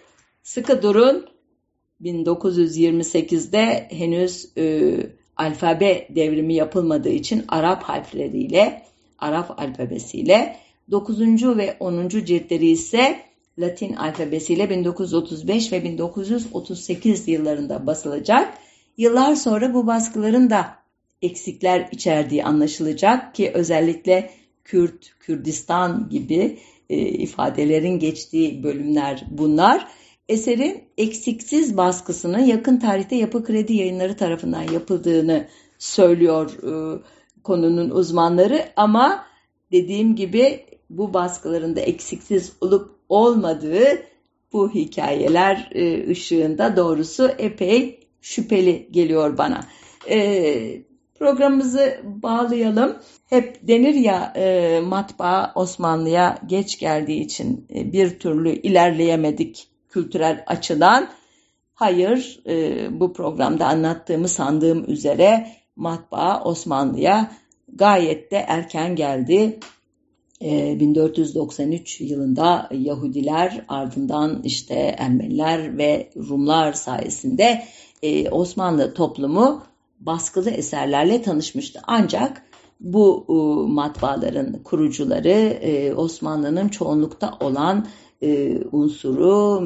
[0.42, 1.26] sıkı durun
[2.02, 4.94] 1928'de henüz e,
[5.36, 8.82] alfabe devrimi yapılmadığı için Arap harfleriyle,
[9.18, 10.56] Arap alfabesiyle
[10.90, 11.20] 9.
[11.56, 12.08] ve 10.
[12.08, 13.20] ciltleri ise
[13.58, 18.54] Latin alfabesiyle 1935 ve 1938 yıllarında basılacak.
[18.96, 20.84] Yıllar sonra bu baskıların da
[21.24, 24.30] eksikler içerdiği anlaşılacak ki özellikle
[24.64, 26.58] Kürt, Kürdistan gibi
[26.90, 29.88] e, ifadelerin geçtiği bölümler bunlar.
[30.28, 35.46] Eserin eksiksiz baskısının yakın tarihte Yapı Kredi Yayınları tarafından yapıldığını
[35.78, 37.02] söylüyor e,
[37.42, 39.24] konunun uzmanları ama
[39.72, 44.02] dediğim gibi bu baskıların da eksiksiz olup olmadığı
[44.52, 49.66] bu hikayeler e, ışığında doğrusu epey şüpheli geliyor bana.
[50.10, 50.82] E,
[51.24, 52.96] programımızı bağlayalım.
[53.26, 61.08] Hep denir ya e, matbaa Osmanlı'ya geç geldiği için e, bir türlü ilerleyemedik kültürel açıdan.
[61.74, 65.46] Hayır, e, bu programda anlattığımı sandığım üzere
[65.76, 67.30] matbaa Osmanlı'ya
[67.72, 69.58] gayet de erken geldi.
[70.40, 77.64] 1493 ee, yılında Yahudiler ardından işte Ermeniler ve Rumlar sayesinde
[78.02, 79.62] e, Osmanlı toplumu
[80.07, 81.80] baskılı eserlerle tanışmıştı.
[81.86, 82.42] Ancak
[82.80, 83.32] bu e,
[83.72, 87.86] matbaaların kurucuları e, Osmanlı'nın çoğunlukta olan
[88.72, 89.61] unsuru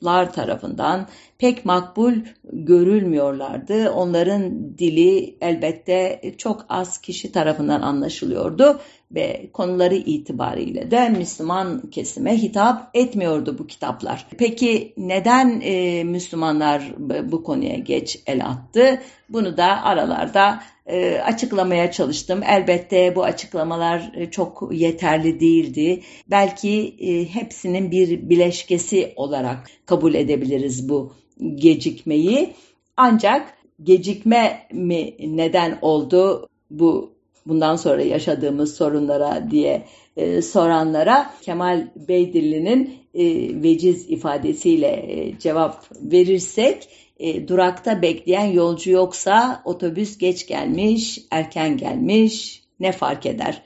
[0.00, 1.06] Müslümanlar tarafından
[1.38, 2.12] pek makbul
[2.52, 3.90] görülmüyorlardı.
[3.90, 8.80] Onların dili elbette çok az kişi tarafından anlaşılıyordu
[9.10, 14.26] ve konuları itibariyle de Müslüman kesime hitap etmiyordu bu kitaplar.
[14.38, 16.94] Peki neden e, Müslümanlar
[17.24, 19.00] bu konuya geç el attı?
[19.28, 22.42] Bunu da aralarda e, açıklamaya çalıştım.
[22.42, 26.00] Elbette bu açıklamalar e, çok yeterli değildi.
[26.30, 31.12] Belki e, hepsinin bir bileşkesi olarak kabul edebiliriz bu
[31.54, 32.54] gecikmeyi.
[32.96, 39.84] Ancak gecikme mi neden oldu bu bundan sonra yaşadığımız sorunlara diye
[40.16, 43.24] e, soranlara Kemal Beydilli'nin e,
[43.62, 46.88] veciz ifadesiyle e, cevap verirsek
[47.18, 53.62] e, durakta bekleyen yolcu yoksa otobüs geç gelmiş, erken gelmiş ne fark eder?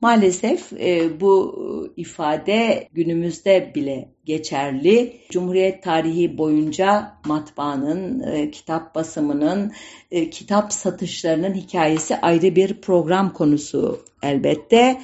[0.00, 1.54] Maalesef e, bu
[1.96, 5.16] ifade günümüzde bile geçerli.
[5.30, 9.72] Cumhuriyet tarihi boyunca matbaanın, e, kitap basımının,
[10.10, 15.00] e, kitap satışlarının hikayesi ayrı bir program konusu elbette.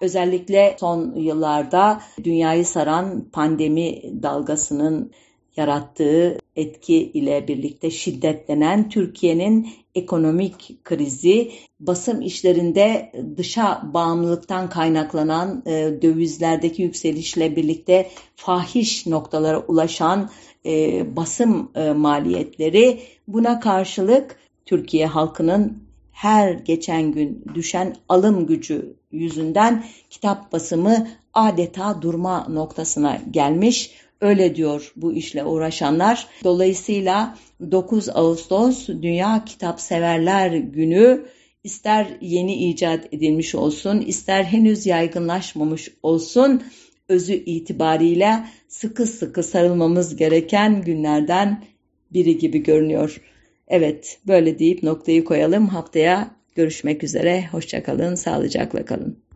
[0.00, 5.12] Özellikle son yıllarda dünyayı saran pandemi dalgasının
[5.56, 15.70] yarattığı etki ile birlikte şiddetlenen Türkiye'nin ekonomik krizi, basım işlerinde dışa bağımlılıktan kaynaklanan e,
[16.02, 20.30] dövizlerdeki yükselişle birlikte fahiş noktalara ulaşan
[20.66, 24.36] e, basım e, maliyetleri buna karşılık
[24.66, 25.82] Türkiye halkının
[26.12, 33.90] her geçen gün düşen alım gücü yüzünden kitap basımı adeta durma noktasına gelmiş.
[34.20, 36.26] Öyle diyor bu işle uğraşanlar.
[36.44, 37.38] Dolayısıyla
[37.70, 41.26] 9 Ağustos Dünya Kitap Severler Günü
[41.64, 46.62] ister yeni icat edilmiş olsun, ister henüz yaygınlaşmamış olsun
[47.08, 51.64] özü itibariyle sıkı sıkı sarılmamız gereken günlerden
[52.12, 53.20] biri gibi görünüyor.
[53.68, 55.68] Evet, böyle deyip noktayı koyalım.
[55.68, 57.46] Haftaya görüşmek üzere.
[57.52, 59.22] Hoşçakalın, sağlıcakla kalın.